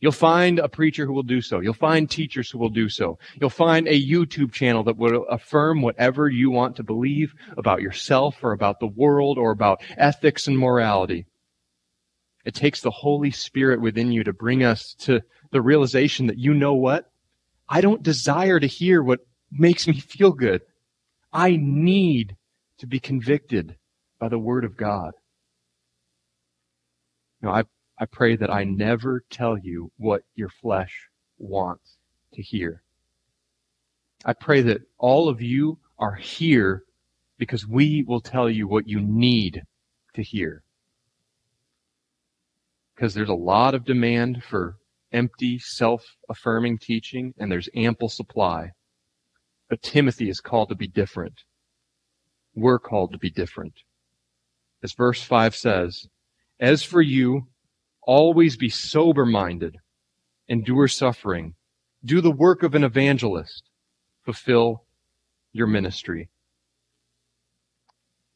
You'll 0.00 0.12
find 0.12 0.58
a 0.58 0.68
preacher 0.68 1.06
who 1.06 1.12
will 1.12 1.22
do 1.22 1.40
so. 1.40 1.60
You'll 1.60 1.74
find 1.74 2.10
teachers 2.10 2.50
who 2.50 2.58
will 2.58 2.68
do 2.68 2.88
so. 2.88 3.18
You'll 3.40 3.50
find 3.50 3.86
a 3.86 4.04
YouTube 4.04 4.52
channel 4.52 4.82
that 4.84 4.96
will 4.96 5.24
affirm 5.30 5.80
whatever 5.80 6.28
you 6.28 6.50
want 6.50 6.74
to 6.76 6.82
believe 6.82 7.32
about 7.56 7.82
yourself 7.82 8.42
or 8.42 8.50
about 8.50 8.80
the 8.80 8.88
world 8.88 9.38
or 9.38 9.52
about 9.52 9.80
ethics 9.96 10.48
and 10.48 10.58
morality. 10.58 11.26
It 12.44 12.54
takes 12.54 12.80
the 12.80 12.90
Holy 12.90 13.30
Spirit 13.30 13.80
within 13.80 14.10
you 14.10 14.24
to 14.24 14.32
bring 14.32 14.64
us 14.64 14.94
to 15.00 15.22
the 15.50 15.62
realization 15.62 16.26
that 16.26 16.38
you 16.38 16.54
know 16.54 16.74
what? 16.74 17.10
I 17.68 17.80
don't 17.80 18.02
desire 18.02 18.58
to 18.58 18.66
hear 18.66 19.02
what 19.02 19.20
makes 19.50 19.86
me 19.86 20.00
feel 20.00 20.32
good. 20.32 20.62
I 21.32 21.56
need 21.56 22.36
to 22.78 22.86
be 22.86 22.98
convicted 22.98 23.76
by 24.18 24.28
the 24.28 24.38
Word 24.38 24.64
of 24.64 24.76
God. 24.76 25.12
You 27.40 27.48
know, 27.48 27.54
I, 27.54 27.64
I 27.98 28.06
pray 28.06 28.36
that 28.36 28.50
I 28.50 28.64
never 28.64 29.24
tell 29.30 29.56
you 29.56 29.90
what 29.96 30.22
your 30.34 30.48
flesh 30.48 31.08
wants 31.38 31.96
to 32.34 32.42
hear. 32.42 32.82
I 34.24 34.32
pray 34.32 34.62
that 34.62 34.82
all 34.98 35.28
of 35.28 35.40
you 35.40 35.78
are 35.98 36.14
here 36.14 36.84
because 37.38 37.66
we 37.66 38.04
will 38.06 38.20
tell 38.20 38.48
you 38.48 38.68
what 38.68 38.88
you 38.88 39.00
need 39.00 39.62
to 40.14 40.22
hear. 40.22 40.62
Because 43.02 43.14
there's 43.14 43.28
a 43.28 43.34
lot 43.34 43.74
of 43.74 43.84
demand 43.84 44.44
for 44.44 44.76
empty, 45.10 45.58
self-affirming 45.58 46.78
teaching, 46.78 47.34
and 47.36 47.50
there's 47.50 47.68
ample 47.74 48.08
supply. 48.08 48.70
But 49.68 49.82
Timothy 49.82 50.28
is 50.28 50.38
called 50.40 50.68
to 50.68 50.76
be 50.76 50.86
different. 50.86 51.42
We're 52.54 52.78
called 52.78 53.10
to 53.10 53.18
be 53.18 53.28
different. 53.28 53.72
As 54.84 54.92
verse 54.92 55.20
5 55.20 55.56
says, 55.56 56.06
As 56.60 56.84
for 56.84 57.02
you, 57.02 57.48
always 58.02 58.56
be 58.56 58.68
sober-minded, 58.68 59.78
endure 60.46 60.86
suffering, 60.86 61.54
do 62.04 62.20
the 62.20 62.30
work 62.30 62.62
of 62.62 62.76
an 62.76 62.84
evangelist, 62.84 63.64
fulfill 64.24 64.84
your 65.52 65.66
ministry. 65.66 66.30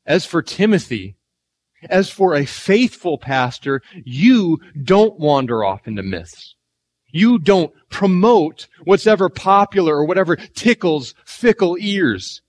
As 0.04 0.26
for 0.26 0.42
Timothy, 0.42 1.14
as 1.90 2.10
for 2.10 2.34
a 2.34 2.46
faithful 2.46 3.18
pastor, 3.18 3.82
you 4.04 4.58
don't 4.82 5.18
wander 5.18 5.64
off 5.64 5.86
into 5.86 6.02
myths. 6.02 6.54
You 7.10 7.38
don't 7.38 7.72
promote 7.88 8.66
what's 8.84 9.06
ever 9.06 9.28
popular 9.28 9.96
or 9.96 10.04
whatever 10.04 10.36
tickles 10.36 11.14
fickle 11.24 11.76
ears. 11.78 12.42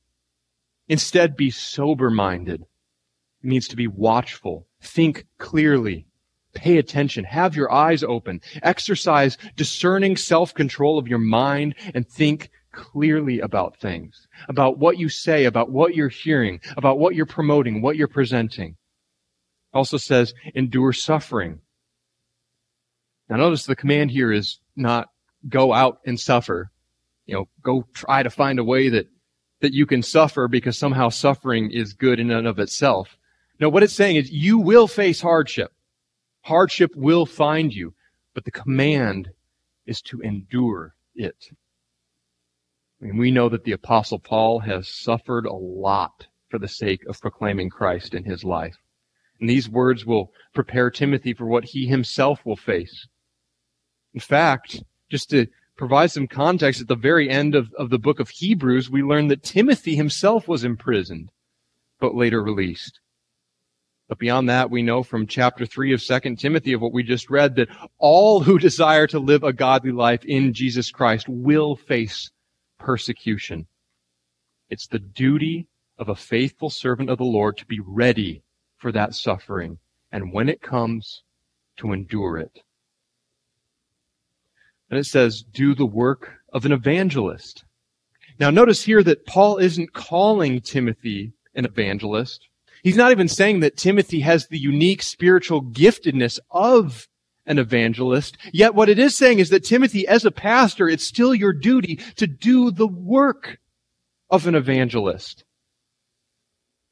Instead, 0.87 1.35
be 1.35 1.51
sober 1.51 2.09
minded. 2.09 2.61
It 2.61 3.47
means 3.47 3.67
to 3.69 3.75
be 3.75 3.87
watchful, 3.87 4.67
think 4.81 5.25
clearly, 5.37 6.07
pay 6.53 6.77
attention, 6.77 7.23
have 7.23 7.55
your 7.55 7.71
eyes 7.71 8.03
open, 8.03 8.41
exercise 8.63 9.37
discerning 9.55 10.17
self 10.17 10.53
control 10.53 10.97
of 10.97 11.07
your 11.07 11.19
mind, 11.19 11.75
and 11.93 12.07
think 12.07 12.49
clearly 12.71 13.39
about 13.39 13.79
things, 13.79 14.27
about 14.49 14.79
what 14.79 14.97
you 14.97 15.09
say, 15.09 15.45
about 15.45 15.71
what 15.71 15.95
you're 15.95 16.09
hearing, 16.09 16.59
about 16.77 16.99
what 16.99 17.15
you're 17.15 17.25
promoting, 17.25 17.81
what 17.81 17.95
you're 17.95 18.07
presenting. 18.07 18.75
Also 19.77 19.97
says, 19.97 20.33
endure 20.55 20.91
suffering. 20.91 21.59
Now 23.29 23.35
notice 23.35 23.67
the 23.67 23.75
command 23.75 24.09
here 24.09 24.31
is 24.31 24.57
not 24.75 25.09
go 25.47 25.71
out 25.71 25.99
and 26.03 26.19
suffer. 26.19 26.71
You 27.27 27.35
know, 27.35 27.47
go 27.61 27.85
try 27.93 28.23
to 28.23 28.31
find 28.31 28.57
a 28.57 28.63
way 28.63 28.89
that, 28.89 29.05
that 29.61 29.73
you 29.73 29.85
can 29.85 30.01
suffer 30.01 30.47
because 30.47 30.79
somehow 30.79 31.09
suffering 31.09 31.69
is 31.69 31.93
good 31.93 32.19
in 32.19 32.31
and 32.31 32.47
of 32.47 32.57
itself. 32.57 33.19
No, 33.59 33.69
what 33.69 33.83
it's 33.83 33.93
saying 33.93 34.15
is 34.15 34.31
you 34.31 34.57
will 34.57 34.87
face 34.87 35.21
hardship. 35.21 35.71
Hardship 36.41 36.95
will 36.95 37.27
find 37.27 37.71
you, 37.71 37.93
but 38.33 38.45
the 38.45 38.51
command 38.51 39.29
is 39.85 40.01
to 40.01 40.21
endure 40.21 40.95
it. 41.13 41.51
I 42.99 43.05
mean, 43.05 43.17
we 43.17 43.29
know 43.29 43.47
that 43.49 43.63
the 43.63 43.73
apostle 43.73 44.17
Paul 44.17 44.57
has 44.59 44.87
suffered 44.87 45.45
a 45.45 45.53
lot 45.53 46.25
for 46.49 46.57
the 46.57 46.67
sake 46.67 47.05
of 47.05 47.21
proclaiming 47.21 47.69
Christ 47.69 48.15
in 48.15 48.23
his 48.23 48.43
life. 48.43 48.77
And 49.39 49.49
these 49.49 49.69
words 49.69 50.05
will 50.05 50.31
prepare 50.53 50.89
Timothy 50.89 51.33
for 51.33 51.45
what 51.45 51.65
he 51.65 51.85
himself 51.85 52.45
will 52.45 52.55
face. 52.55 53.07
In 54.13 54.19
fact, 54.19 54.81
just 55.09 55.29
to 55.29 55.47
provide 55.77 56.11
some 56.11 56.27
context, 56.27 56.81
at 56.81 56.87
the 56.87 56.95
very 56.95 57.29
end 57.29 57.55
of, 57.55 57.71
of 57.73 57.89
the 57.89 57.99
book 57.99 58.19
of 58.19 58.29
Hebrews, 58.29 58.89
we 58.89 59.03
learn 59.03 59.27
that 59.27 59.43
Timothy 59.43 59.95
himself 59.95 60.47
was 60.47 60.63
imprisoned, 60.63 61.31
but 61.99 62.15
later 62.15 62.41
released. 62.41 62.99
But 64.09 64.19
beyond 64.19 64.49
that, 64.49 64.71
we 64.71 64.81
know 64.81 65.03
from 65.03 65.27
chapter 65.27 65.65
3 65.65 65.93
of 65.93 66.01
2 66.01 66.35
Timothy 66.37 66.73
of 66.73 66.81
what 66.81 66.93
we 66.93 67.03
just 67.03 67.29
read 67.29 67.55
that 67.55 67.69
all 67.97 68.39
who 68.39 68.57
desire 68.57 69.05
to 69.07 69.19
live 69.19 69.43
a 69.43 69.53
godly 69.53 69.91
life 69.91 70.23
in 70.25 70.53
Jesus 70.53 70.91
Christ 70.91 71.27
will 71.27 71.75
face 71.75 72.31
persecution. 72.79 73.67
It's 74.69 74.87
the 74.87 74.99
duty 74.99 75.67
of 75.97 76.09
a 76.09 76.15
faithful 76.15 76.69
servant 76.69 77.09
of 77.09 77.17
the 77.17 77.25
Lord 77.25 77.57
to 77.57 77.65
be 77.65 77.79
ready 77.85 78.43
for 78.77 78.91
that 78.91 79.15
suffering, 79.15 79.79
and 80.11 80.33
when 80.33 80.49
it 80.49 80.61
comes, 80.61 81.23
to 81.77 81.93
endure 81.93 82.37
it. 82.37 82.61
And 84.89 84.99
it 84.99 85.05
says, 85.05 85.43
do 85.43 85.75
the 85.75 85.85
work 85.85 86.31
of 86.53 86.65
an 86.65 86.71
evangelist. 86.71 87.63
Now 88.39 88.49
notice 88.49 88.83
here 88.83 89.03
that 89.03 89.25
Paul 89.25 89.57
isn't 89.57 89.93
calling 89.93 90.61
Timothy 90.61 91.33
an 91.55 91.65
evangelist. 91.65 92.47
He's 92.83 92.95
not 92.95 93.11
even 93.11 93.27
saying 93.27 93.59
that 93.61 93.77
Timothy 93.77 94.21
has 94.21 94.47
the 94.47 94.59
unique 94.59 95.01
spiritual 95.01 95.61
giftedness 95.61 96.39
of 96.51 97.07
an 97.45 97.59
evangelist. 97.59 98.37
Yet 98.53 98.75
what 98.75 98.89
it 98.89 98.99
is 98.99 99.15
saying 99.15 99.39
is 99.39 99.49
that 99.49 99.63
Timothy, 99.63 100.07
as 100.07 100.25
a 100.25 100.31
pastor, 100.31 100.87
it's 100.87 101.03
still 101.03 101.33
your 101.33 101.53
duty 101.53 101.99
to 102.15 102.27
do 102.27 102.71
the 102.71 102.87
work 102.87 103.57
of 104.29 104.47
an 104.47 104.55
evangelist. 104.55 105.43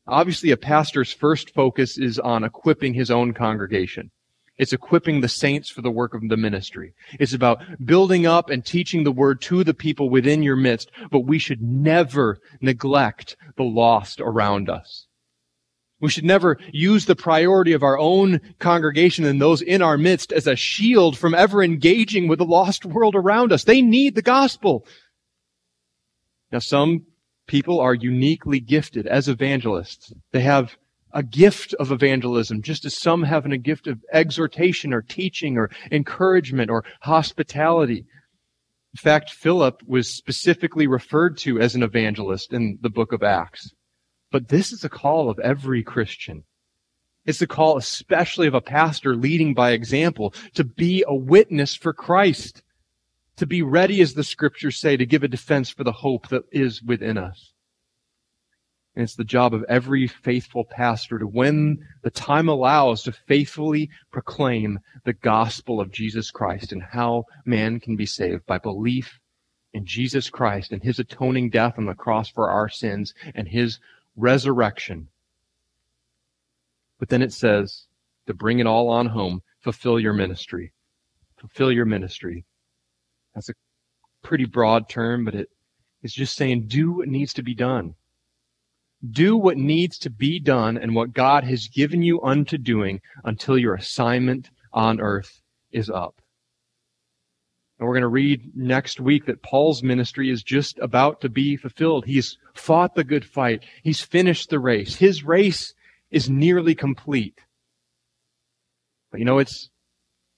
Obviously, 0.07 0.51
a 0.51 0.57
pastor's 0.57 1.11
first 1.11 1.53
focus 1.53 1.97
is 1.97 2.19
on 2.19 2.43
equipping 2.43 2.93
his 2.93 3.09
own 3.09 3.33
congregation. 3.33 4.11
It's 4.57 4.71
equipping 4.71 5.19
the 5.19 5.27
saints 5.27 5.69
for 5.69 5.81
the 5.81 5.91
work 5.91 6.13
of 6.13 6.29
the 6.29 6.37
ministry. 6.37 6.93
It's 7.19 7.33
about 7.33 7.61
building 7.83 8.25
up 8.25 8.49
and 8.49 8.65
teaching 8.65 9.03
the 9.03 9.11
word 9.11 9.41
to 9.41 9.63
the 9.63 9.73
people 9.73 10.09
within 10.09 10.43
your 10.43 10.55
midst, 10.55 10.91
but 11.11 11.21
we 11.21 11.39
should 11.39 11.61
never 11.61 12.39
neglect 12.61 13.35
the 13.57 13.63
lost 13.63 14.21
around 14.21 14.69
us. 14.69 15.07
We 15.99 16.09
should 16.09 16.23
never 16.23 16.57
use 16.71 17.05
the 17.05 17.15
priority 17.15 17.73
of 17.73 17.83
our 17.83 17.97
own 17.97 18.39
congregation 18.59 19.25
and 19.25 19.41
those 19.41 19.61
in 19.61 19.81
our 19.81 19.97
midst 19.97 20.31
as 20.31 20.45
a 20.45 20.55
shield 20.55 21.17
from 21.17 21.33
ever 21.33 21.63
engaging 21.63 22.27
with 22.27 22.39
the 22.39 22.45
lost 22.45 22.85
world 22.85 23.15
around 23.15 23.51
us. 23.51 23.63
They 23.63 23.81
need 23.81 24.15
the 24.15 24.21
gospel. 24.21 24.85
Now, 26.51 26.59
some 26.59 27.05
people 27.47 27.79
are 27.79 27.93
uniquely 27.93 28.59
gifted 28.59 29.07
as 29.07 29.27
evangelists. 29.27 30.13
They 30.31 30.41
have 30.41 30.75
a 31.13 31.23
gift 31.23 31.73
of 31.75 31.91
evangelism, 31.91 32.61
just 32.61 32.83
as 32.85 32.97
some 32.97 33.23
have 33.23 33.45
a 33.45 33.57
gift 33.57 33.87
of 33.87 34.03
exhortation 34.11 34.93
or 34.93 35.01
teaching 35.01 35.57
or 35.57 35.71
encouragement 35.91 36.69
or 36.69 36.83
hospitality. 37.01 38.05
In 38.93 38.97
fact, 38.97 39.29
Philip 39.29 39.81
was 39.87 40.13
specifically 40.13 40.87
referred 40.87 41.37
to 41.39 41.59
as 41.59 41.75
an 41.75 41.83
evangelist 41.83 42.51
in 42.51 42.77
the 42.81 42.89
book 42.89 43.13
of 43.13 43.23
Acts. 43.23 43.73
But 44.31 44.49
this 44.49 44.73
is 44.73 44.83
a 44.83 44.89
call 44.89 45.29
of 45.29 45.39
every 45.39 45.83
Christian. 45.83 46.43
It's 47.25 47.41
a 47.41 47.47
call 47.47 47.77
especially 47.77 48.47
of 48.47 48.53
a 48.53 48.61
pastor 48.61 49.15
leading 49.15 49.53
by 49.53 49.71
example 49.71 50.33
to 50.53 50.63
be 50.63 51.03
a 51.07 51.15
witness 51.15 51.75
for 51.75 51.93
Christ, 51.93 52.61
to 53.37 53.45
be 53.45 53.61
ready, 53.61 54.01
as 54.01 54.13
the 54.13 54.23
scriptures 54.23 54.77
say, 54.77 54.97
to 54.97 55.05
give 55.05 55.23
a 55.23 55.27
defense 55.27 55.69
for 55.69 55.83
the 55.83 55.91
hope 55.91 56.29
that 56.29 56.43
is 56.51 56.81
within 56.81 57.17
us. 57.17 57.53
And 58.95 59.03
it's 59.03 59.15
the 59.15 59.25
job 59.25 59.53
of 59.53 59.65
every 59.67 60.07
faithful 60.07 60.63
pastor 60.63 61.19
to, 61.19 61.27
when 61.27 61.85
the 62.01 62.09
time 62.09 62.47
allows, 62.47 63.03
to 63.03 63.11
faithfully 63.11 63.89
proclaim 64.11 64.79
the 65.03 65.13
gospel 65.13 65.81
of 65.81 65.91
Jesus 65.91 66.31
Christ 66.31 66.71
and 66.71 66.81
how 66.81 67.25
man 67.45 67.81
can 67.81 67.97
be 67.97 68.05
saved 68.05 68.45
by 68.45 68.57
belief 68.57 69.19
in 69.73 69.85
Jesus 69.85 70.29
Christ 70.29 70.71
and 70.71 70.81
his 70.81 70.99
atoning 70.99 71.49
death 71.49 71.73
on 71.77 71.85
the 71.85 71.93
cross 71.93 72.29
for 72.29 72.49
our 72.49 72.69
sins 72.69 73.13
and 73.33 73.49
his 73.49 73.79
resurrection. 74.15 75.09
But 76.97 77.09
then 77.09 77.21
it 77.21 77.33
says, 77.33 77.87
to 78.27 78.33
bring 78.33 78.59
it 78.59 78.67
all 78.67 78.87
on 78.87 79.07
home, 79.07 79.43
fulfill 79.59 79.99
your 79.99 80.13
ministry. 80.13 80.71
Fulfill 81.37 81.71
your 81.71 81.85
ministry. 81.85 82.45
That's 83.35 83.49
a 83.49 83.53
pretty 84.23 84.45
broad 84.45 84.89
term, 84.89 85.25
but 85.25 85.35
it 85.35 85.49
is 86.01 86.13
just 86.13 86.35
saying 86.35 86.67
do 86.67 86.91
what 86.91 87.07
needs 87.07 87.33
to 87.33 87.43
be 87.43 87.53
done. 87.53 87.95
Do 89.07 89.37
what 89.37 89.57
needs 89.57 89.99
to 89.99 90.09
be 90.09 90.39
done 90.39 90.77
and 90.77 90.95
what 90.95 91.13
God 91.13 91.43
has 91.43 91.67
given 91.67 92.01
you 92.01 92.21
unto 92.23 92.57
doing 92.57 93.01
until 93.23 93.57
your 93.57 93.75
assignment 93.75 94.49
on 94.73 94.99
earth 94.99 95.41
is 95.71 95.89
up. 95.89 96.21
And 97.77 97.87
we're 97.87 97.93
going 97.93 98.01
to 98.03 98.07
read 98.07 98.55
next 98.55 99.01
week 99.01 99.25
that 99.25 99.43
Paul's 99.43 99.83
ministry 99.83 100.29
is 100.29 100.41
just 100.41 100.79
about 100.79 101.21
to 101.21 101.29
be 101.29 101.57
fulfilled. 101.57 102.05
He's 102.05 102.37
fought 102.53 102.95
the 102.95 103.03
good 103.03 103.25
fight. 103.25 103.65
He's 103.83 103.99
finished 103.99 104.49
the 104.49 104.59
race. 104.59 104.95
His 104.95 105.23
race 105.23 105.73
is 106.09 106.29
nearly 106.29 106.73
complete. 106.73 107.37
But 109.11 109.19
you 109.19 109.25
know, 109.25 109.39
it's 109.39 109.69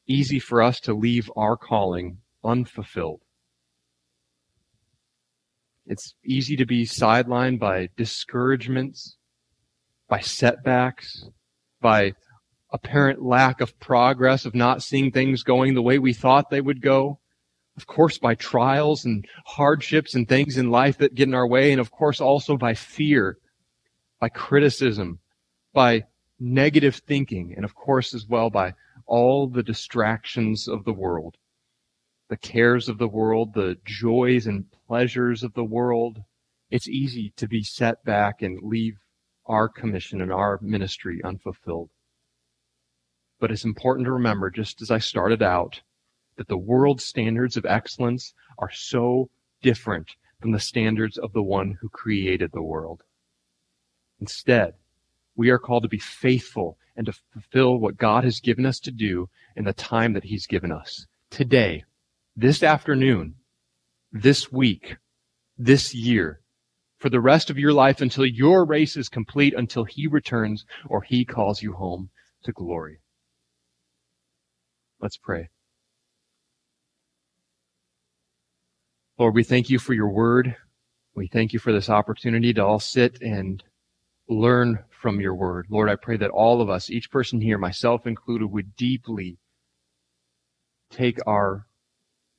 easy 0.07 0.39
for 0.39 0.63
us 0.63 0.79
to 0.81 0.93
leave 0.93 1.29
our 1.35 1.55
calling 1.55 2.17
unfulfilled. 2.47 3.21
It's 5.85 6.15
easy 6.25 6.55
to 6.57 6.65
be 6.65 6.85
sidelined 6.85 7.59
by 7.59 7.89
discouragements, 7.95 9.17
by 10.09 10.19
setbacks, 10.19 11.29
by 11.81 12.13
apparent 12.71 13.21
lack 13.21 13.61
of 13.61 13.79
progress, 13.79 14.45
of 14.45 14.55
not 14.55 14.83
seeing 14.83 15.11
things 15.11 15.43
going 15.43 15.73
the 15.73 15.81
way 15.81 15.99
we 15.99 16.13
thought 16.13 16.49
they 16.49 16.61
would 16.61 16.81
go 16.81 17.19
of 17.77 17.85
course, 17.85 18.17
by 18.17 18.33
trials 18.33 19.05
and 19.05 19.25
hardships 19.45 20.15
and 20.15 20.27
things 20.27 20.57
in 20.57 20.71
life 20.71 20.97
that 20.97 21.13
get 21.13 21.27
in 21.27 21.35
our 21.35 21.47
way, 21.47 21.71
and 21.71 21.79
of 21.79 21.91
course 21.91 22.19
also 22.19 22.57
by 22.57 22.73
fear, 22.73 23.37
by 24.19 24.29
criticism, 24.29 25.19
by 25.73 26.03
negative 26.39 26.95
thinking, 26.95 27.53
and 27.55 27.63
of 27.63 27.75
course 27.75 28.15
as 28.15 28.25
well 28.27 28.49
by 28.49 28.73
all 29.05 29.47
the 29.47 29.61
distractions 29.61 30.67
of 30.67 30.83
the 30.85 30.93
world, 30.93 31.37
the 32.29 32.37
cares 32.37 32.89
of 32.89 32.97
the 32.97 33.07
world, 33.07 33.53
the 33.53 33.77
joys 33.85 34.47
and 34.47 34.65
pleasures 34.87 35.43
of 35.43 35.53
the 35.53 35.63
world. 35.63 36.23
It's 36.69 36.89
easy 36.89 37.33
to 37.37 37.47
be 37.47 37.63
set 37.63 38.03
back 38.03 38.41
and 38.41 38.61
leave 38.61 38.97
our 39.45 39.69
commission 39.69 40.21
and 40.21 40.31
our 40.31 40.59
ministry 40.61 41.21
unfulfilled. 41.23 41.89
But 43.39 43.51
it's 43.51 43.63
important 43.63 44.05
to 44.05 44.11
remember, 44.11 44.49
just 44.49 44.81
as 44.81 44.91
I 44.91 44.97
started 44.97 45.41
out, 45.41 45.81
that 46.35 46.47
the 46.47 46.57
world's 46.57 47.05
standards 47.05 47.55
of 47.55 47.65
excellence 47.65 48.33
are 48.57 48.71
so 48.71 49.29
different 49.61 50.15
from 50.41 50.51
the 50.51 50.59
standards 50.59 51.17
of 51.17 51.33
the 51.33 51.43
one 51.43 51.77
who 51.79 51.89
created 51.89 52.51
the 52.51 52.61
world. 52.61 53.03
Instead, 54.19 54.73
we 55.35 55.49
are 55.49 55.59
called 55.59 55.83
to 55.83 55.89
be 55.89 55.99
faithful 55.99 56.77
and 56.95 57.05
to 57.05 57.13
fulfill 57.31 57.77
what 57.77 57.97
God 57.97 58.23
has 58.23 58.39
given 58.39 58.65
us 58.65 58.79
to 58.81 58.91
do 58.91 59.29
in 59.55 59.65
the 59.65 59.73
time 59.73 60.13
that 60.13 60.23
He's 60.25 60.47
given 60.47 60.71
us. 60.71 61.05
Today, 61.29 61.83
this 62.37 62.61
afternoon, 62.61 63.33
this 64.11 64.51
week, 64.51 64.95
this 65.57 65.95
year, 65.95 66.39
for 66.99 67.09
the 67.09 67.19
rest 67.19 67.49
of 67.49 67.57
your 67.57 67.73
life 67.73 67.99
until 67.99 68.27
your 68.27 68.63
race 68.63 68.95
is 68.95 69.09
complete, 69.09 69.55
until 69.57 69.83
He 69.83 70.05
returns 70.05 70.63
or 70.87 71.01
He 71.01 71.25
calls 71.25 71.63
you 71.63 71.73
home 71.73 72.11
to 72.43 72.51
glory. 72.51 72.99
Let's 75.01 75.17
pray. 75.17 75.49
Lord, 79.17 79.33
we 79.33 79.43
thank 79.43 79.71
you 79.71 79.79
for 79.79 79.95
your 79.95 80.09
word. 80.09 80.55
We 81.15 81.27
thank 81.27 81.53
you 81.53 81.59
for 81.59 81.73
this 81.73 81.89
opportunity 81.89 82.53
to 82.53 82.63
all 82.63 82.79
sit 82.79 83.19
and 83.19 83.63
learn 84.29 84.77
from 85.01 85.19
your 85.19 85.33
word. 85.33 85.65
Lord, 85.71 85.89
I 85.89 85.95
pray 85.95 86.17
that 86.17 86.29
all 86.29 86.61
of 86.61 86.69
us, 86.69 86.91
each 86.91 87.09
person 87.09 87.41
here, 87.41 87.57
myself 87.57 88.05
included, 88.05 88.47
would 88.47 88.75
deeply 88.75 89.39
take 90.91 91.17
our 91.25 91.66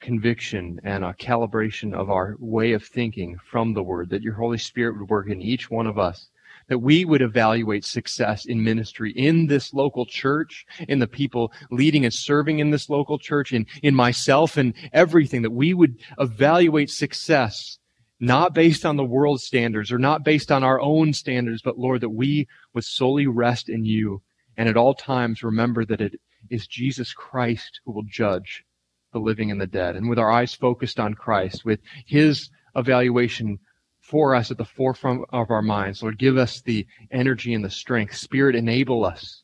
conviction 0.01 0.81
and 0.85 1.05
a 1.05 1.15
calibration 1.15 1.93
of 1.93 2.11
our 2.11 2.37
way 2.39 2.73
of 2.73 2.85
thinking 2.85 3.39
from 3.51 3.75
the 3.75 3.83
word, 3.83 4.11
that 4.11 4.23
your 4.23 4.35
Holy 4.35 4.59
Spirit 4.59 4.99
would 4.99 5.09
work 5.11 5.29
in 5.29 5.43
each 5.43 5.71
one 5.71 5.87
of 5.87 5.99
us 5.99 6.29
that 6.69 6.79
we 6.79 7.05
would 7.05 7.23
evaluate 7.23 7.85
success 7.85 8.45
in 8.45 8.63
ministry 8.63 9.13
in 9.13 9.47
this 9.47 9.75
local 9.75 10.07
church, 10.07 10.67
in 10.87 10.99
the 10.99 11.07
people 11.07 11.53
leading 11.71 12.05
and 12.05 12.15
serving 12.15 12.59
in 12.59 12.71
this 12.71 12.89
local 12.89 13.19
church, 13.19 13.53
in, 13.53 13.67
in 13.83 13.95
myself 13.95 14.57
and 14.57 14.75
everything, 14.93 15.43
that 15.43 15.51
we 15.51 15.75
would 15.75 15.97
evaluate 16.19 16.91
success 16.91 17.79
not 18.21 18.53
based 18.53 18.85
on 18.85 18.97
the 18.97 19.05
world's 19.05 19.45
standards 19.45 19.93
or 19.93 19.99
not 19.99 20.25
based 20.25 20.51
on 20.51 20.65
our 20.65 20.81
own 20.81 21.13
standards, 21.13 21.63
but 21.63 21.79
Lord, 21.79 22.01
that 22.01 22.09
we 22.11 22.49
would 22.75 22.85
solely 22.85 23.27
rest 23.27 23.69
in 23.69 23.85
you. 23.85 24.23
And 24.57 24.69
at 24.69 24.77
all 24.77 24.95
times 24.95 25.43
remember 25.43 25.85
that 25.85 26.01
it 26.01 26.21
is 26.51 26.67
Jesus 26.67 27.13
Christ 27.13 27.81
who 27.85 27.93
will 27.93 28.03
judge 28.03 28.65
the 29.13 29.19
living 29.19 29.51
and 29.51 29.61
the 29.61 29.67
dead. 29.67 29.97
And 29.97 30.09
with 30.09 30.19
our 30.19 30.31
eyes 30.31 30.55
focused 30.55 31.01
on 31.01 31.15
Christ, 31.15 31.65
with 31.65 31.81
his 32.07 32.51
evaluation 32.75 33.59
for 34.01 34.35
us 34.35 34.51
at 34.51 34.57
the 34.57 34.65
forefront 34.65 35.25
of 35.31 35.51
our 35.51 35.63
minds. 35.63 36.03
Lord, 36.03 36.19
give 36.19 36.39
us 36.39 36.63
the 36.63 36.87
energy 37.11 37.53
and 37.53 37.65
the 37.65 37.71
strength. 37.71 38.17
Spirit, 38.17 38.57
enable 38.57 39.05
us 39.05 39.43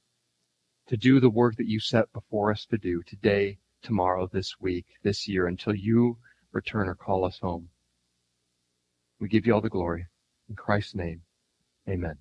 to 0.86 0.96
do 0.96 1.20
the 1.20 1.30
work 1.30 1.56
that 1.56 1.68
you 1.68 1.80
set 1.80 2.12
before 2.12 2.50
us 2.50 2.64
to 2.66 2.78
do 2.78 3.02
today, 3.06 3.58
tomorrow, 3.82 4.28
this 4.32 4.54
week, 4.60 4.86
this 5.02 5.28
year, 5.28 5.46
until 5.46 5.74
you 5.74 6.16
return 6.52 6.88
or 6.88 6.94
call 6.94 7.24
us 7.24 7.38
home. 7.38 7.68
We 9.20 9.28
give 9.28 9.46
you 9.46 9.54
all 9.54 9.60
the 9.60 9.68
glory. 9.68 10.06
In 10.48 10.56
Christ's 10.56 10.94
name, 10.94 11.22
amen. 11.88 12.16